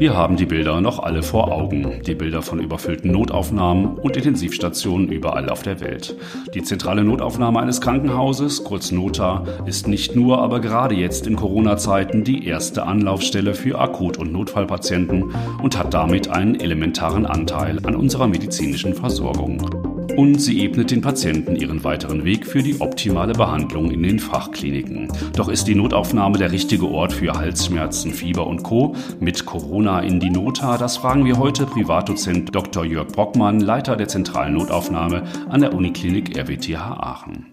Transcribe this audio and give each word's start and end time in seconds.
Wir 0.00 0.16
haben 0.16 0.38
die 0.38 0.46
Bilder 0.46 0.80
noch 0.80 0.98
alle 1.00 1.22
vor 1.22 1.52
Augen. 1.52 2.00
Die 2.06 2.14
Bilder 2.14 2.40
von 2.40 2.58
überfüllten 2.58 3.12
Notaufnahmen 3.12 3.98
und 3.98 4.16
Intensivstationen 4.16 5.10
überall 5.10 5.50
auf 5.50 5.62
der 5.62 5.80
Welt. 5.80 6.16
Die 6.54 6.62
zentrale 6.62 7.04
Notaufnahme 7.04 7.60
eines 7.60 7.82
Krankenhauses, 7.82 8.64
kurz 8.64 8.92
Nota, 8.92 9.44
ist 9.66 9.88
nicht 9.88 10.16
nur, 10.16 10.38
aber 10.38 10.60
gerade 10.60 10.94
jetzt 10.94 11.26
in 11.26 11.36
Corona-Zeiten 11.36 12.24
die 12.24 12.46
erste 12.46 12.86
Anlaufstelle 12.86 13.52
für 13.52 13.78
Akut- 13.78 14.16
und 14.16 14.32
Notfallpatienten 14.32 15.34
und 15.62 15.78
hat 15.78 15.92
damit 15.92 16.30
einen 16.30 16.58
elementaren 16.58 17.26
Anteil 17.26 17.78
an 17.84 17.94
unserer 17.94 18.26
medizinischen 18.26 18.94
Versorgung 18.94 19.89
und 20.20 20.38
sie 20.38 20.62
ebnet 20.62 20.90
den 20.90 21.00
Patienten 21.00 21.56
ihren 21.56 21.82
weiteren 21.82 22.26
Weg 22.26 22.46
für 22.46 22.62
die 22.62 22.78
optimale 22.78 23.32
Behandlung 23.32 23.90
in 23.90 24.02
den 24.02 24.18
Fachkliniken. 24.18 25.08
Doch 25.34 25.48
ist 25.48 25.66
die 25.66 25.74
Notaufnahme 25.74 26.36
der 26.36 26.52
richtige 26.52 26.90
Ort 26.90 27.14
für 27.14 27.32
Halsschmerzen, 27.32 28.12
Fieber 28.12 28.46
und 28.46 28.62
Co. 28.62 28.94
mit 29.18 29.46
Corona 29.46 30.00
in 30.00 30.20
die 30.20 30.28
Nota? 30.28 30.76
Das 30.76 30.98
fragen 30.98 31.24
wir 31.24 31.38
heute 31.38 31.64
Privatdozent 31.64 32.54
Dr. 32.54 32.84
Jörg 32.84 33.08
Brockmann, 33.08 33.60
Leiter 33.60 33.96
der 33.96 34.08
zentralen 34.08 34.52
Notaufnahme 34.52 35.22
an 35.48 35.62
der 35.62 35.72
Uniklinik 35.72 36.36
RWTH 36.36 36.76
Aachen. 36.76 37.46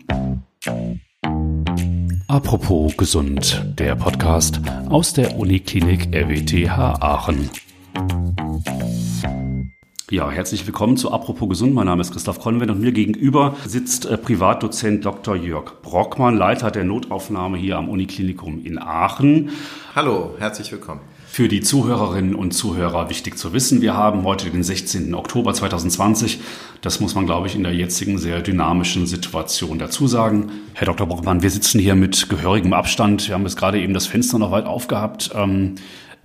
Apropos 2.28 2.98
gesund, 2.98 3.64
der 3.80 3.96
Podcast 3.96 4.60
aus 4.90 5.14
der 5.14 5.38
Uniklinik 5.40 6.14
RWTH 6.14 6.78
Aachen. 7.00 7.50
Ja, 10.10 10.32
herzlich 10.32 10.66
willkommen 10.66 10.96
zu 10.96 11.12
Apropos 11.12 11.50
Gesund. 11.50 11.74
Mein 11.74 11.88
Name 11.88 12.00
ist 12.00 12.14
Christoph 12.14 12.40
Konvent 12.40 12.72
und 12.72 12.80
mir 12.80 12.94
gegenüber 12.94 13.58
sitzt 13.66 14.06
äh, 14.06 14.18
Privatdozent 14.18 15.04
Dr. 15.04 15.36
Jörg 15.36 15.82
Brockmann, 15.82 16.38
Leiter 16.38 16.72
der 16.72 16.86
Notaufnahme 16.86 17.58
hier 17.58 17.76
am 17.76 17.90
Uniklinikum 17.90 18.64
in 18.64 18.82
Aachen. 18.82 19.50
Hallo, 19.96 20.34
herzlich 20.40 20.72
willkommen. 20.72 21.02
Für 21.28 21.50
die 21.50 21.60
Zuhörerinnen 21.60 22.36
und 22.36 22.52
Zuhörer 22.54 23.10
wichtig 23.10 23.38
zu 23.38 23.52
wissen, 23.52 23.82
wir 23.82 23.96
haben 23.96 24.24
heute 24.24 24.50
den 24.50 24.64
16. 24.64 25.14
Oktober 25.14 25.54
2020. 25.54 26.40
Das 26.80 27.02
muss 27.02 27.14
man, 27.14 27.26
glaube 27.26 27.48
ich, 27.48 27.56
in 27.56 27.64
der 27.64 27.74
jetzigen 27.74 28.18
sehr 28.18 28.40
dynamischen 28.40 29.08
Situation 29.08 29.78
dazu 29.78 30.08
sagen. 30.08 30.52
Herr 30.74 30.86
Dr. 30.86 31.06
Brockmann, 31.06 31.44
wir 31.44 31.50
sitzen 31.50 31.80
hier 31.80 31.96
mit 31.96 32.30
gehörigem 32.30 32.72
Abstand. 32.72 33.28
Wir 33.28 33.36
haben 33.36 33.44
jetzt 33.44 33.58
gerade 33.58 33.82
eben 33.82 33.94
das 33.94 34.08
Fenster 34.08 34.40
noch 34.40 34.52
weit 34.52 34.68
aufgehabt. 34.68 35.32
Ähm, 35.36 35.76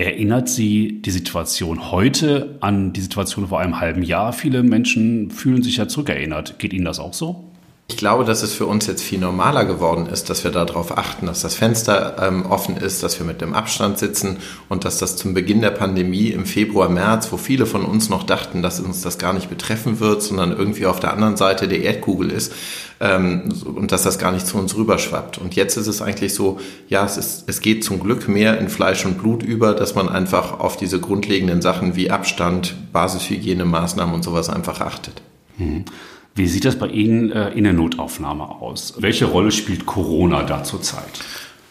Erinnert 0.03 0.48
Sie 0.48 1.00
die 1.00 1.12
Situation 1.12 1.92
heute 1.92 2.56
an 2.58 2.92
die 2.92 3.00
Situation 3.00 3.47
vor 3.47 3.61
einem 3.61 3.78
halben 3.78 4.03
Jahr? 4.03 4.33
Viele 4.33 4.64
Menschen 4.64 5.31
fühlen 5.31 5.62
sich 5.62 5.77
ja 5.77 5.86
zurückerinnert. 5.86 6.58
Geht 6.58 6.72
Ihnen 6.72 6.86
das 6.86 6.98
auch 6.98 7.14
so? 7.14 7.52
Ich 7.93 7.98
glaube, 7.98 8.25
dass 8.25 8.43
es 8.43 8.55
für 8.55 8.65
uns 8.65 8.87
jetzt 8.87 9.03
viel 9.03 9.19
normaler 9.19 9.67
geworden 9.67 10.07
ist, 10.07 10.31
dass 10.31 10.45
wir 10.45 10.51
darauf 10.51 10.97
achten, 10.97 11.27
dass 11.27 11.43
das 11.43 11.55
Fenster 11.55 12.17
ähm, 12.23 12.47
offen 12.47 12.79
ist, 12.79 13.03
dass 13.03 13.19
wir 13.19 13.27
mit 13.27 13.43
dem 13.43 13.53
Abstand 13.53 13.98
sitzen 13.98 14.39
und 14.71 14.87
dass 14.87 14.97
das 14.97 15.17
zum 15.17 15.35
Beginn 15.35 15.61
der 15.61 15.73
Pandemie 15.73 16.29
im 16.29 16.47
Februar, 16.47 16.89
März, 16.89 17.31
wo 17.33 17.37
viele 17.37 17.67
von 17.67 17.85
uns 17.85 18.09
noch 18.09 18.23
dachten, 18.23 18.63
dass 18.63 18.81
uns 18.81 19.03
das 19.03 19.19
gar 19.19 19.35
nicht 19.35 19.51
betreffen 19.51 20.01
wird, 20.01 20.23
sondern 20.23 20.53
irgendwie 20.53 20.87
auf 20.87 21.01
der 21.01 21.13
anderen 21.13 21.37
Seite 21.37 21.69
der 21.69 21.83
Erdkugel 21.83 22.31
ist 22.31 22.55
ähm, 22.98 23.53
und 23.63 23.93
dass 23.93 24.05
das 24.05 24.19
gar 24.19 24.33
nicht 24.33 24.47
zu 24.47 24.57
uns 24.57 24.75
rüberschwappt. 24.75 25.37
Und 25.37 25.55
jetzt 25.55 25.77
ist 25.77 25.87
es 25.87 26.01
eigentlich 26.01 26.33
so, 26.33 26.61
ja, 26.89 27.05
es, 27.05 27.19
ist, 27.19 27.45
es 27.47 27.61
geht 27.61 27.85
zum 27.85 28.01
Glück 28.01 28.27
mehr 28.27 28.59
in 28.59 28.70
Fleisch 28.70 29.05
und 29.05 29.19
Blut 29.19 29.43
über, 29.43 29.75
dass 29.75 29.95
man 29.95 30.09
einfach 30.09 30.61
auf 30.61 30.79
diese 30.79 30.98
grundlegenden 30.98 31.61
Sachen 31.61 31.95
wie 31.95 32.11
Abstand, 32.11 32.75
Basishygienemaßnahmen 32.95 34.15
und 34.15 34.25
sowas 34.25 34.48
einfach 34.48 34.81
achtet. 34.81 35.20
Mhm. 35.59 35.85
Wie 36.34 36.47
sieht 36.47 36.64
das 36.64 36.77
bei 36.77 36.86
Ihnen 36.86 37.30
äh, 37.30 37.50
in 37.50 37.64
der 37.64 37.72
Notaufnahme 37.72 38.48
aus? 38.48 38.94
Welche 38.98 39.27
Rolle 39.27 39.50
spielt 39.52 39.84
Corona 39.84 40.42
da 40.44 40.64
zurzeit? 40.64 41.20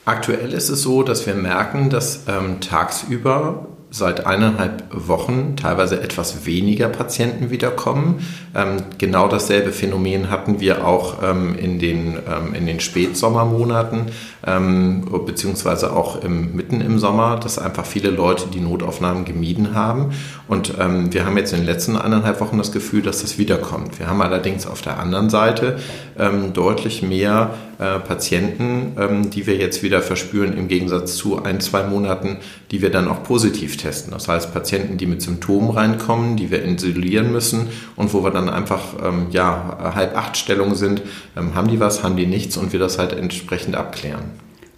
Aktuell 0.05 0.53
ist 0.53 0.69
es 0.69 0.81
so, 0.81 1.03
dass 1.03 1.25
wir 1.25 1.35
merken, 1.35 1.89
dass 1.89 2.25
ähm, 2.27 2.59
tagsüber 2.59 3.67
seit 3.93 4.25
eineinhalb 4.25 4.85
Wochen 4.89 5.57
teilweise 5.57 6.01
etwas 6.01 6.45
weniger 6.45 6.87
Patienten 6.87 7.49
wiederkommen. 7.49 8.25
Ähm, 8.55 8.77
genau 8.97 9.27
dasselbe 9.27 9.73
Phänomen 9.73 10.29
hatten 10.29 10.61
wir 10.61 10.87
auch 10.87 11.21
ähm, 11.21 11.55
in, 11.59 11.77
den, 11.77 12.15
ähm, 12.15 12.53
in 12.53 12.65
den 12.65 12.79
Spätsommermonaten, 12.79 14.05
ähm, 14.47 15.03
beziehungsweise 15.25 15.93
auch 15.93 16.23
im, 16.23 16.55
mitten 16.55 16.79
im 16.79 16.99
Sommer, 16.99 17.37
dass 17.37 17.59
einfach 17.59 17.85
viele 17.85 18.11
Leute 18.11 18.45
die 18.47 18.61
Notaufnahmen 18.61 19.25
gemieden 19.25 19.75
haben. 19.75 20.11
Und 20.47 20.73
ähm, 20.79 21.13
wir 21.13 21.25
haben 21.25 21.37
jetzt 21.37 21.51
in 21.51 21.59
den 21.59 21.65
letzten 21.65 21.97
eineinhalb 21.97 22.39
Wochen 22.39 22.57
das 22.57 22.71
Gefühl, 22.71 23.01
dass 23.01 23.21
das 23.21 23.37
wiederkommt. 23.37 23.99
Wir 23.99 24.07
haben 24.07 24.21
allerdings 24.21 24.65
auf 24.65 24.81
der 24.81 24.99
anderen 24.99 25.29
Seite 25.29 25.79
ähm, 26.17 26.53
deutlich 26.53 27.01
mehr 27.01 27.55
äh, 27.77 27.99
Patienten, 27.99 29.29
die 29.31 29.47
wir 29.47 29.55
jetzt 29.57 29.83
wieder 29.83 30.01
verspüren, 30.01 30.55
im 30.55 30.67
Gegensatz 30.67 31.15
zu 31.15 31.43
ein, 31.43 31.59
zwei 31.59 31.83
Monaten, 31.83 32.37
die 32.69 32.81
wir 32.81 32.89
dann 32.89 33.07
auch 33.07 33.23
positiv 33.23 33.80
testen. 33.81 34.11
Das 34.11 34.27
heißt, 34.27 34.53
Patienten, 34.53 34.97
die 34.97 35.05
mit 35.05 35.21
Symptomen 35.21 35.71
reinkommen, 35.71 36.37
die 36.37 36.51
wir 36.51 36.63
isolieren 36.63 37.31
müssen 37.31 37.67
und 37.95 38.13
wo 38.13 38.23
wir 38.23 38.31
dann 38.31 38.49
einfach 38.49 38.81
ähm, 39.03 39.27
ja, 39.31 39.93
halb 39.95 40.15
acht 40.15 40.37
Stellung 40.37 40.75
sind, 40.75 41.01
ähm, 41.35 41.55
haben 41.55 41.67
die 41.67 41.79
was, 41.79 42.03
haben 42.03 42.17
die 42.17 42.27
nichts 42.27 42.57
und 42.57 42.73
wir 42.73 42.79
das 42.79 42.97
halt 42.97 43.13
entsprechend 43.13 43.75
abklären. 43.75 44.23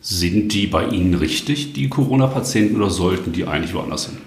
Sind 0.01 0.53
die 0.53 0.67
bei 0.67 0.85
Ihnen 0.87 1.13
richtig, 1.13 1.73
die 1.73 1.87
Corona-Patienten, 1.87 2.75
oder 2.75 2.89
sollten 2.89 3.31
die 3.31 3.45
eigentlich 3.45 3.73
woanders 3.73 4.07
hin? 4.07 4.17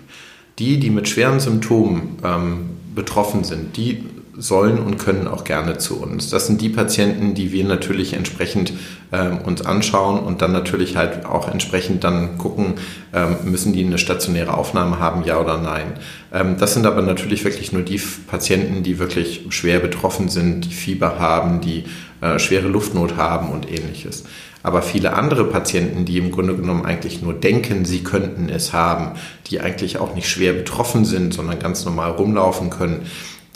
Die, 0.58 0.78
die 0.78 0.88
mit 0.88 1.06
schweren 1.06 1.38
Symptomen 1.38 2.18
ähm, 2.24 2.70
betroffen 2.94 3.44
sind, 3.44 3.76
die 3.76 4.04
sollen 4.38 4.78
und 4.78 4.98
können 4.98 5.28
auch 5.28 5.44
gerne 5.44 5.78
zu 5.78 6.00
uns. 6.00 6.30
Das 6.30 6.46
sind 6.46 6.60
die 6.60 6.68
Patienten, 6.68 7.34
die 7.34 7.52
wir 7.52 7.64
natürlich 7.64 8.12
entsprechend 8.12 8.72
ähm, 9.12 9.38
uns 9.38 9.64
anschauen 9.64 10.20
und 10.20 10.42
dann 10.42 10.52
natürlich 10.52 10.96
halt 10.96 11.24
auch 11.24 11.48
entsprechend 11.48 12.04
dann 12.04 12.38
gucken, 12.38 12.74
ähm, 13.14 13.36
müssen 13.44 13.72
die 13.72 13.84
eine 13.84 13.98
stationäre 13.98 14.54
Aufnahme 14.54 14.98
haben, 14.98 15.24
ja 15.24 15.40
oder 15.40 15.58
nein. 15.58 15.94
Ähm, 16.32 16.56
das 16.58 16.74
sind 16.74 16.86
aber 16.86 17.02
natürlich 17.02 17.44
wirklich 17.44 17.72
nur 17.72 17.82
die 17.82 18.00
Patienten, 18.26 18.82
die 18.82 18.98
wirklich 18.98 19.46
schwer 19.50 19.80
betroffen 19.80 20.28
sind, 20.28 20.66
die 20.66 20.74
Fieber 20.74 21.18
haben, 21.18 21.60
die 21.60 21.84
äh, 22.20 22.38
schwere 22.38 22.68
Luftnot 22.68 23.16
haben 23.16 23.50
und 23.50 23.70
ähnliches. 23.70 24.24
Aber 24.62 24.82
viele 24.82 25.12
andere 25.12 25.44
Patienten, 25.44 26.04
die 26.04 26.18
im 26.18 26.32
Grunde 26.32 26.56
genommen 26.56 26.84
eigentlich 26.84 27.22
nur 27.22 27.34
denken, 27.34 27.84
sie 27.84 28.02
könnten 28.02 28.48
es 28.48 28.72
haben, 28.72 29.12
die 29.46 29.60
eigentlich 29.60 29.98
auch 29.98 30.16
nicht 30.16 30.28
schwer 30.28 30.54
betroffen 30.54 31.04
sind, 31.04 31.32
sondern 31.32 31.60
ganz 31.60 31.84
normal 31.84 32.10
rumlaufen 32.10 32.68
können, 32.68 33.06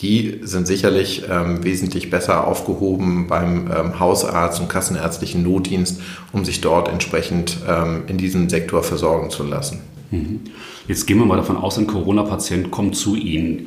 die 0.01 0.41
sind 0.43 0.67
sicherlich 0.67 1.25
ähm, 1.31 1.63
wesentlich 1.63 2.11
besser 2.11 2.47
aufgehoben 2.47 3.27
beim 3.29 3.71
ähm, 3.71 4.01
Hausarzt 4.01 4.61
und 4.61 4.69
kassenärztlichen 4.69 5.43
Notdienst, 5.43 6.01
um 6.33 6.45
sich 6.45 6.61
dort 6.61 6.89
entsprechend 6.89 7.59
ähm, 7.69 8.05
in 8.07 8.17
diesem 8.17 8.49
Sektor 8.49 8.83
versorgen 8.83 9.31
zu 9.31 9.45
lassen. 9.45 9.81
Mhm. 10.11 10.41
Jetzt 10.89 11.07
gehen 11.07 11.19
wir 11.19 11.27
mal 11.27 11.37
davon 11.37 11.57
aus, 11.57 11.77
ein 11.79 11.87
Corona-Patient 11.87 12.71
kommt 12.71 12.97
zu 12.97 13.15
Ihnen 13.15 13.67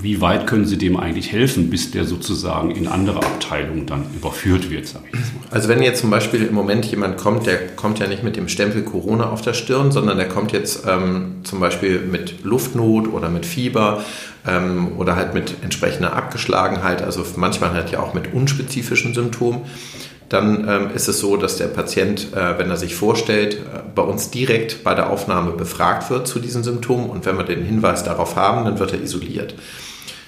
wie 0.00 0.20
weit 0.20 0.46
können 0.46 0.66
Sie 0.66 0.78
dem 0.78 0.96
eigentlich 0.96 1.32
helfen, 1.32 1.70
bis 1.70 1.90
der 1.90 2.04
sozusagen 2.04 2.70
in 2.70 2.86
andere 2.86 3.18
Abteilungen 3.18 3.86
dann 3.86 4.04
überführt 4.14 4.70
wird? 4.70 4.94
Also 5.50 5.68
wenn 5.68 5.82
jetzt 5.82 6.00
zum 6.00 6.10
Beispiel 6.10 6.44
im 6.44 6.54
Moment 6.54 6.84
jemand 6.86 7.18
kommt, 7.18 7.46
der 7.46 7.68
kommt 7.68 7.98
ja 7.98 8.06
nicht 8.06 8.22
mit 8.22 8.36
dem 8.36 8.48
Stempel 8.48 8.82
Corona 8.82 9.30
auf 9.30 9.42
der 9.42 9.54
Stirn, 9.54 9.92
sondern 9.92 10.16
der 10.16 10.28
kommt 10.28 10.52
jetzt 10.52 10.84
ähm, 10.86 11.36
zum 11.44 11.60
Beispiel 11.60 12.00
mit 12.00 12.44
Luftnot 12.44 13.12
oder 13.12 13.28
mit 13.28 13.46
Fieber 13.46 14.04
ähm, 14.46 14.92
oder 14.96 15.16
halt 15.16 15.34
mit 15.34 15.56
entsprechender 15.62 16.14
Abgeschlagenheit, 16.14 17.02
also 17.02 17.24
manchmal 17.36 17.72
halt 17.72 17.90
ja 17.90 18.00
auch 18.00 18.14
mit 18.14 18.32
unspezifischen 18.32 19.14
Symptomen 19.14 19.62
dann 20.28 20.68
ähm, 20.68 20.90
ist 20.94 21.08
es 21.08 21.20
so, 21.20 21.36
dass 21.36 21.56
der 21.56 21.68
Patient, 21.68 22.34
äh, 22.34 22.58
wenn 22.58 22.70
er 22.70 22.76
sich 22.76 22.94
vorstellt, 22.94 23.54
äh, 23.54 23.80
bei 23.94 24.02
uns 24.02 24.30
direkt 24.30 24.84
bei 24.84 24.94
der 24.94 25.10
Aufnahme 25.10 25.52
befragt 25.52 26.10
wird 26.10 26.28
zu 26.28 26.38
diesen 26.38 26.62
Symptomen 26.62 27.08
und 27.08 27.24
wenn 27.24 27.38
wir 27.38 27.44
den 27.44 27.64
Hinweis 27.64 28.04
darauf 28.04 28.36
haben, 28.36 28.64
dann 28.64 28.78
wird 28.78 28.92
er 28.92 29.00
isoliert. 29.00 29.54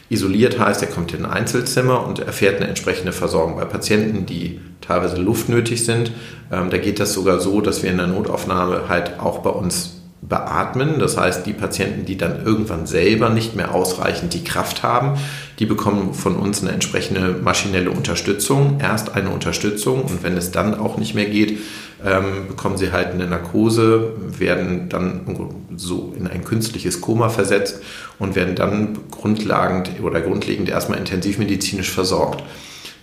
Isoliert 0.08 0.58
heißt, 0.58 0.82
er 0.82 0.88
kommt 0.88 1.14
in 1.14 1.24
ein 1.24 1.30
Einzelzimmer 1.30 2.04
und 2.04 2.18
erfährt 2.18 2.56
eine 2.56 2.68
entsprechende 2.68 3.12
Versorgung. 3.12 3.56
Bei 3.56 3.64
Patienten, 3.64 4.26
die 4.26 4.60
teilweise 4.80 5.16
luftnötig 5.16 5.84
sind, 5.84 6.12
ähm, 6.50 6.70
da 6.70 6.78
geht 6.78 6.98
das 6.98 7.12
sogar 7.12 7.38
so, 7.38 7.60
dass 7.60 7.82
wir 7.82 7.90
in 7.90 7.98
der 7.98 8.08
Notaufnahme 8.08 8.88
halt 8.88 9.20
auch 9.20 9.38
bei 9.38 9.50
uns 9.50 9.99
beatmen. 10.30 10.98
Das 10.98 11.18
heißt, 11.18 11.44
die 11.44 11.52
Patienten, 11.52 12.06
die 12.06 12.16
dann 12.16 12.46
irgendwann 12.46 12.86
selber 12.86 13.28
nicht 13.28 13.54
mehr 13.54 13.74
ausreichend 13.74 14.32
die 14.32 14.44
Kraft 14.44 14.82
haben, 14.82 15.18
die 15.58 15.66
bekommen 15.66 16.14
von 16.14 16.36
uns 16.36 16.62
eine 16.62 16.70
entsprechende 16.70 17.36
maschinelle 17.42 17.90
Unterstützung. 17.90 18.78
Erst 18.80 19.14
eine 19.14 19.28
Unterstützung 19.28 20.02
und 20.02 20.22
wenn 20.22 20.38
es 20.38 20.52
dann 20.52 20.78
auch 20.78 20.96
nicht 20.96 21.14
mehr 21.14 21.26
geht, 21.26 21.58
ähm, 22.02 22.46
bekommen 22.48 22.78
sie 22.78 22.92
halt 22.92 23.08
eine 23.08 23.26
Narkose, 23.26 24.14
werden 24.38 24.88
dann 24.88 25.58
so 25.76 26.14
in 26.16 26.26
ein 26.26 26.44
künstliches 26.44 27.02
Koma 27.02 27.28
versetzt 27.28 27.82
und 28.18 28.36
werden 28.36 28.54
dann 28.54 28.98
grundlegend 29.10 29.90
oder 30.00 30.20
grundlegend 30.20 30.68
erstmal 30.70 30.98
intensivmedizinisch 30.98 31.90
versorgt. 31.90 32.42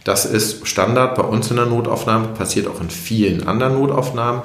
Das 0.06 0.26
ist 0.26 0.66
Standard 0.66 1.16
bei 1.16 1.24
uns 1.24 1.52
in 1.52 1.58
der 1.58 1.66
Notaufnahme, 1.66 2.30
passiert 2.30 2.68
auch 2.68 2.80
in 2.80 2.90
vielen 2.90 3.46
anderen 3.46 3.74
Notaufnahmen. 3.74 4.42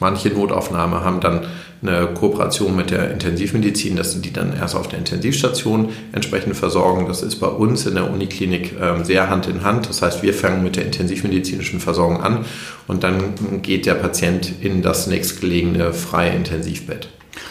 Manche 0.00 0.30
Notaufnahmen 0.30 1.04
haben 1.04 1.20
dann 1.20 1.46
eine 1.82 2.08
Kooperation 2.08 2.76
mit 2.76 2.90
der 2.90 3.10
Intensivmedizin, 3.10 3.96
dass 3.96 4.12
sie 4.12 4.20
die 4.20 4.32
dann 4.32 4.54
erst 4.54 4.74
auf 4.74 4.88
der 4.88 4.98
Intensivstation 4.98 5.90
entsprechend 6.12 6.56
versorgen. 6.56 7.06
Das 7.06 7.22
ist 7.22 7.36
bei 7.36 7.46
uns 7.46 7.86
in 7.86 7.94
der 7.94 8.10
Uniklinik 8.10 8.74
ähm, 8.80 9.04
sehr 9.04 9.30
Hand 9.30 9.46
in 9.46 9.64
Hand. 9.64 9.88
Das 9.88 10.02
heißt, 10.02 10.22
wir 10.22 10.34
fangen 10.34 10.62
mit 10.62 10.76
der 10.76 10.84
intensivmedizinischen 10.84 11.80
Versorgung 11.80 12.22
an 12.22 12.44
und 12.86 13.02
dann 13.02 13.62
geht 13.62 13.86
der 13.86 13.94
Patient 13.94 14.52
in 14.60 14.82
das 14.82 15.06
nächstgelegene 15.06 15.92
freie 15.92 16.32
Intensivbett. 16.32 17.08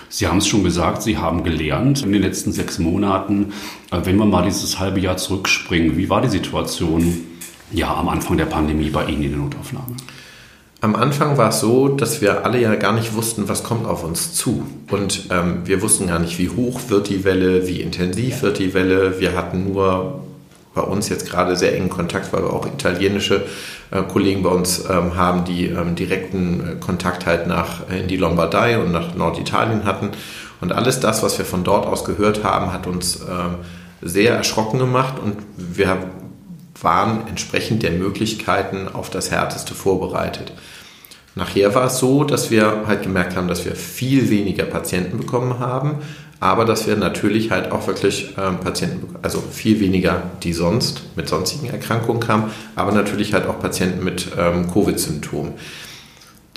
Sie 0.10 0.28
haben 0.28 0.40
es 0.40 0.48
schon 0.48 0.64
gesagt, 0.64 1.02
Sie 1.02 1.18
haben 1.18 1.44
gelernt 1.44 2.04
in 2.04 2.12
den 2.12 2.22
letzten 2.22 2.52
sechs 2.52 2.80
Monaten. 2.80 3.54
Äh, 3.92 4.02
wenn 4.04 4.18
wir 4.18 4.26
mal 4.26 4.44
dieses 4.44 4.80
halbe 4.80 5.00
Jahr 5.00 5.18
zurückspringen, 5.18 5.98
wie 5.98 6.10
war 6.10 6.22
die 6.22 6.30
Situation 6.30 7.26
ja, 7.72 7.94
am 7.96 8.10
Anfang 8.10 8.38
der 8.38 8.46
Pandemie 8.46 8.90
bei 8.90 9.06
Ihnen 9.06 9.24
in 9.24 9.32
der 9.32 9.40
Notaufnahme? 9.40 9.96
Am 10.82 10.96
Anfang 10.96 11.38
war 11.38 11.50
es 11.50 11.60
so, 11.60 11.90
dass 11.90 12.22
wir 12.22 12.46
alle 12.46 12.62
ja 12.62 12.74
gar 12.76 12.94
nicht 12.94 13.14
wussten, 13.14 13.50
was 13.50 13.64
kommt 13.64 13.86
auf 13.86 14.06
uns 14.06 14.34
zu. 14.34 14.66
Und 14.90 15.26
ähm, 15.30 15.62
wir 15.66 15.82
wussten 15.82 16.08
gar 16.08 16.20
nicht, 16.20 16.40
wie 16.40 16.50
hoch 16.50 16.80
wird 16.88 17.10
die 17.10 17.26
Welle, 17.26 17.68
wie 17.68 17.82
intensiv 17.82 18.44
wird 18.44 18.60
die 18.60 18.74
Welle. 18.74 19.20
Wir 19.20 19.36
hatten 19.36 19.74
nur 19.74 20.24
bei 20.74 20.82
uns 20.82 21.10
jetzt 21.10 21.30
gerade 21.30 21.58
sehr 21.58 21.76
engen 21.76 21.90
Kontakt, 21.90 22.32
weil 22.32 22.44
wir 22.44 22.54
auch 22.54 22.66
italienische 22.66 23.44
äh, 23.92 24.04
Kollegen 24.04 24.42
bei 24.42 24.52
uns 24.52 24.86
ähm, 24.90 25.18
haben, 25.18 25.44
die 25.44 25.66
ähm, 25.66 25.96
direkten 25.96 26.62
äh, 26.62 26.76
Kontakt 26.80 27.26
halt 27.26 27.48
nach 27.48 27.90
äh, 27.90 28.00
in 28.00 28.08
die 28.08 28.16
Lombardei 28.16 28.80
und 28.80 28.94
nach 28.94 29.14
Norditalien 29.16 29.84
hatten. 29.84 30.12
Und 30.62 30.72
alles 30.72 31.02
das, 31.02 31.22
was 31.24 31.38
wir 31.38 31.46
von 31.46 31.66
dort 31.66 31.88
aus 31.88 32.06
gehört 32.06 32.46
haben, 32.46 32.72
hat 32.72 32.88
uns 32.88 33.20
ähm, 33.30 33.56
sehr 34.02 34.36
erschrocken 34.36 34.80
gemacht 34.80 35.16
und 35.22 35.36
wir 35.58 35.90
waren 36.82 37.28
entsprechend 37.28 37.84
der 37.84 37.92
Möglichkeiten 37.92 38.88
auf 38.88 39.10
das 39.10 39.32
Härteste 39.32 39.74
vorbereitet. 39.74 40.54
Nachher 41.36 41.76
war 41.76 41.86
es 41.86 42.00
so, 42.00 42.24
dass 42.24 42.52
wir 42.52 42.84
halt 42.88 43.04
gemerkt 43.04 43.36
haben, 43.36 43.48
dass 43.48 43.66
wir 43.66 43.76
viel 43.76 44.30
weniger 44.30 44.66
Patienten 44.66 45.18
bekommen 45.18 45.60
haben, 45.60 46.00
aber 46.40 46.66
dass 46.66 46.88
wir 46.88 46.96
natürlich 46.96 47.52
halt 47.52 47.72
auch 47.72 47.88
wirklich 47.88 48.34
ähm, 48.38 48.60
Patienten, 48.60 49.16
also 49.22 49.42
viel 49.42 49.80
weniger, 49.80 50.24
die 50.44 50.54
sonst 50.54 51.04
mit 51.16 51.28
sonstigen 51.28 51.68
Erkrankungen 51.68 52.22
kamen, 52.22 52.52
aber 52.76 52.92
natürlich 52.92 53.34
halt 53.34 53.46
auch 53.46 53.60
Patienten 53.60 54.04
mit 54.04 54.28
ähm, 54.38 54.72
Covid-Symptomen. 54.72 55.54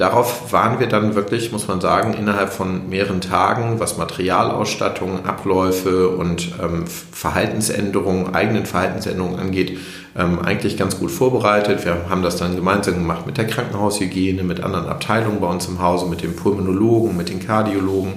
Darauf 0.02 0.52
waren 0.52 0.80
wir 0.80 0.88
dann 0.88 1.14
wirklich, 1.14 1.52
muss 1.52 1.68
man 1.68 1.80
sagen, 1.80 2.14
innerhalb 2.14 2.52
von 2.52 2.88
mehreren 2.88 3.20
Tagen, 3.20 3.78
was 3.78 3.98
Materialausstattung, 3.98 5.24
Abläufe 5.26 6.08
und 6.08 6.48
ähm, 6.60 6.88
Verhaltensänderungen, 6.88 8.34
eigenen 8.34 8.66
Verhaltensänderungen 8.66 9.38
angeht, 9.38 9.78
ähm, 10.18 10.40
eigentlich 10.40 10.76
ganz 10.76 10.98
gut 10.98 11.12
vorbereitet. 11.12 11.84
Wir 11.84 12.10
haben 12.10 12.24
das 12.24 12.34
dann 12.34 12.56
gemeinsam 12.56 12.94
gemacht 12.94 13.26
mit 13.26 13.38
der 13.38 13.46
Krankenhaushygiene, 13.46 14.42
mit 14.42 14.64
anderen 14.64 14.88
Abteilungen 14.88 15.40
bei 15.40 15.46
uns 15.46 15.68
im 15.68 15.80
Hause, 15.80 16.06
mit 16.06 16.24
den 16.24 16.34
Pulmonologen, 16.34 17.16
mit 17.16 17.28
den 17.28 17.38
Kardiologen. 17.38 18.14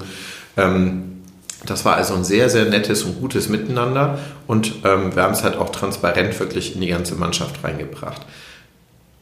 Ähm, 0.58 1.22
das 1.68 1.86
war 1.86 1.98
also 1.98 2.16
ein 2.16 2.24
sehr, 2.24 2.50
sehr 2.50 2.66
nettes 2.66 3.04
und 3.04 3.22
gutes 3.22 3.48
Miteinander 3.48 4.18
und 4.48 4.74
ähm, 4.86 5.16
wir 5.16 5.22
haben 5.22 5.34
es 5.34 5.44
halt 5.44 5.56
auch 5.56 5.70
transparent 5.70 6.40
wirklich 6.40 6.74
in 6.74 6.82
die 6.82 6.88
ganze 6.88 7.14
Mannschaft 7.14 7.64
reingebracht. 7.64 8.26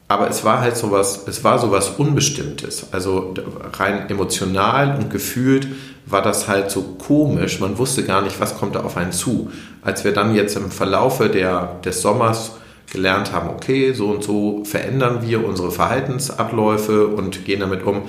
Aber 0.07 0.29
es 0.29 0.43
war 0.43 0.59
halt 0.59 0.77
sowas, 0.77 1.23
es 1.27 1.43
war 1.43 1.59
sowas 1.59 1.89
Unbestimmtes. 1.97 2.87
Also 2.91 3.33
rein 3.73 4.09
emotional 4.09 4.97
und 4.97 5.09
gefühlt 5.09 5.67
war 6.05 6.21
das 6.21 6.47
halt 6.47 6.69
so 6.69 6.81
komisch. 6.81 7.59
Man 7.59 7.77
wusste 7.77 8.03
gar 8.03 8.21
nicht, 8.21 8.39
was 8.39 8.57
kommt 8.57 8.75
da 8.75 8.81
auf 8.81 8.97
einen 8.97 9.11
zu. 9.11 9.51
Als 9.81 10.03
wir 10.03 10.13
dann 10.13 10.35
jetzt 10.35 10.55
im 10.55 10.71
Verlaufe 10.71 11.29
der, 11.29 11.79
des 11.83 12.01
Sommers 12.01 12.53
gelernt 12.91 13.31
haben, 13.31 13.49
okay, 13.49 13.93
so 13.93 14.07
und 14.07 14.23
so 14.23 14.63
verändern 14.65 15.19
wir 15.21 15.45
unsere 15.45 15.71
Verhaltensabläufe 15.71 17.07
und 17.07 17.45
gehen 17.45 17.61
damit 17.61 17.83
um, 17.83 18.03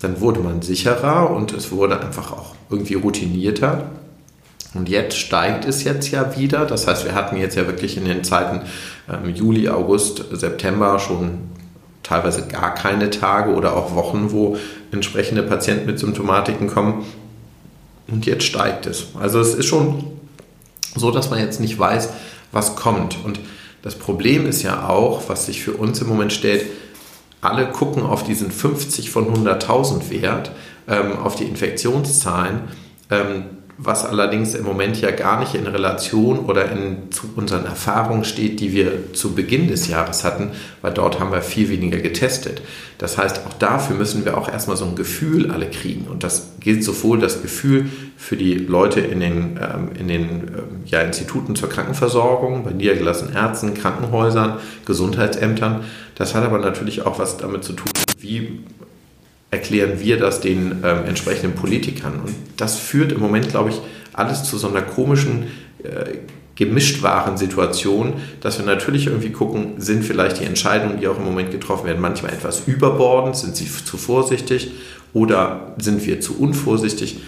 dann 0.00 0.20
wurde 0.20 0.40
man 0.40 0.62
sicherer 0.62 1.30
und 1.30 1.52
es 1.52 1.72
wurde 1.72 2.00
einfach 2.00 2.32
auch 2.32 2.54
irgendwie 2.70 2.94
routinierter. 2.94 3.90
Und 4.74 4.88
jetzt 4.88 5.16
steigt 5.16 5.64
es 5.64 5.84
jetzt 5.84 6.10
ja 6.10 6.36
wieder. 6.36 6.66
Das 6.66 6.86
heißt, 6.86 7.04
wir 7.04 7.14
hatten 7.14 7.36
jetzt 7.36 7.56
ja 7.56 7.66
wirklich 7.66 7.96
in 7.96 8.04
den 8.04 8.22
Zeiten 8.22 8.62
ähm, 9.10 9.34
Juli, 9.34 9.68
August, 9.68 10.24
September 10.32 10.98
schon 10.98 11.38
teilweise 12.02 12.46
gar 12.46 12.74
keine 12.74 13.10
Tage 13.10 13.54
oder 13.54 13.76
auch 13.76 13.94
Wochen, 13.94 14.30
wo 14.30 14.56
entsprechende 14.92 15.42
Patienten 15.42 15.86
mit 15.86 15.98
Symptomatiken 15.98 16.68
kommen. 16.68 17.04
Und 18.08 18.26
jetzt 18.26 18.44
steigt 18.44 18.86
es. 18.86 19.08
Also 19.18 19.40
es 19.40 19.54
ist 19.54 19.66
schon 19.66 20.04
so, 20.96 21.10
dass 21.10 21.30
man 21.30 21.38
jetzt 21.38 21.60
nicht 21.60 21.78
weiß, 21.78 22.10
was 22.52 22.76
kommt. 22.76 23.18
Und 23.24 23.40
das 23.82 23.94
Problem 23.94 24.46
ist 24.46 24.62
ja 24.62 24.88
auch, 24.88 25.28
was 25.28 25.46
sich 25.46 25.62
für 25.62 25.72
uns 25.72 26.00
im 26.00 26.08
Moment 26.08 26.32
stellt, 26.32 26.64
alle 27.40 27.70
gucken 27.70 28.02
auf 28.02 28.24
diesen 28.24 28.50
50 28.50 29.10
von 29.10 29.32
100.000 29.32 30.10
Wert, 30.10 30.50
ähm, 30.88 31.18
auf 31.18 31.36
die 31.36 31.44
Infektionszahlen. 31.44 32.62
Ähm, 33.10 33.44
was 33.80 34.04
allerdings 34.04 34.56
im 34.56 34.64
Moment 34.64 35.00
ja 35.00 35.12
gar 35.12 35.38
nicht 35.38 35.54
in 35.54 35.68
Relation 35.68 36.40
oder 36.40 36.70
in, 36.70 37.12
zu 37.12 37.30
unseren 37.36 37.64
Erfahrungen 37.64 38.24
steht, 38.24 38.58
die 38.58 38.72
wir 38.72 39.12
zu 39.12 39.36
Beginn 39.36 39.68
des 39.68 39.86
Jahres 39.86 40.24
hatten, 40.24 40.50
weil 40.82 40.92
dort 40.92 41.20
haben 41.20 41.30
wir 41.30 41.42
viel 41.42 41.68
weniger 41.70 41.98
getestet. 41.98 42.60
Das 42.98 43.16
heißt, 43.16 43.42
auch 43.46 43.52
dafür 43.54 43.94
müssen 43.94 44.24
wir 44.24 44.36
auch 44.36 44.48
erstmal 44.48 44.76
so 44.76 44.84
ein 44.84 44.96
Gefühl 44.96 45.52
alle 45.52 45.70
kriegen. 45.70 46.08
Und 46.08 46.24
das 46.24 46.54
gilt 46.58 46.82
sowohl 46.82 47.20
das 47.20 47.40
Gefühl 47.40 47.88
für 48.16 48.36
die 48.36 48.54
Leute 48.54 48.98
in 48.98 49.20
den, 49.20 49.60
ähm, 49.62 49.90
in 49.96 50.08
den 50.08 50.22
ähm, 50.24 50.64
ja, 50.84 51.02
Instituten 51.02 51.54
zur 51.54 51.68
Krankenversorgung, 51.68 52.64
bei 52.64 52.72
niedergelassenen 52.72 53.36
Ärzten, 53.36 53.74
Krankenhäusern, 53.74 54.54
Gesundheitsämtern. 54.86 55.84
Das 56.16 56.34
hat 56.34 56.42
aber 56.42 56.58
natürlich 56.58 57.06
auch 57.06 57.20
was 57.20 57.36
damit 57.36 57.62
zu 57.62 57.74
tun, 57.74 57.92
wie 58.18 58.58
erklären 59.50 60.00
wir 60.00 60.18
das 60.18 60.40
den 60.40 60.82
ähm, 60.84 61.04
entsprechenden 61.06 61.54
Politikern. 61.54 62.20
Und 62.20 62.34
das 62.56 62.78
führt 62.78 63.12
im 63.12 63.20
Moment, 63.20 63.48
glaube 63.48 63.70
ich, 63.70 63.80
alles 64.12 64.44
zu 64.44 64.58
so 64.58 64.68
einer 64.68 64.82
komischen, 64.82 65.44
äh, 65.82 66.18
gemischtwaren 66.54 67.36
Situation, 67.36 68.14
dass 68.40 68.58
wir 68.58 68.66
natürlich 68.66 69.06
irgendwie 69.06 69.30
gucken, 69.30 69.74
sind 69.78 70.04
vielleicht 70.04 70.40
die 70.40 70.44
Entscheidungen, 70.44 70.98
die 71.00 71.06
auch 71.06 71.16
im 71.16 71.24
Moment 71.24 71.52
getroffen 71.52 71.86
werden, 71.86 72.00
manchmal 72.00 72.32
etwas 72.32 72.66
überbordend, 72.66 73.36
sind 73.36 73.54
sie 73.56 73.66
zu 73.66 73.96
vorsichtig 73.96 74.72
oder 75.14 75.74
sind 75.78 76.04
wir 76.04 76.20
zu 76.20 76.38
unvorsichtig. 76.38 77.18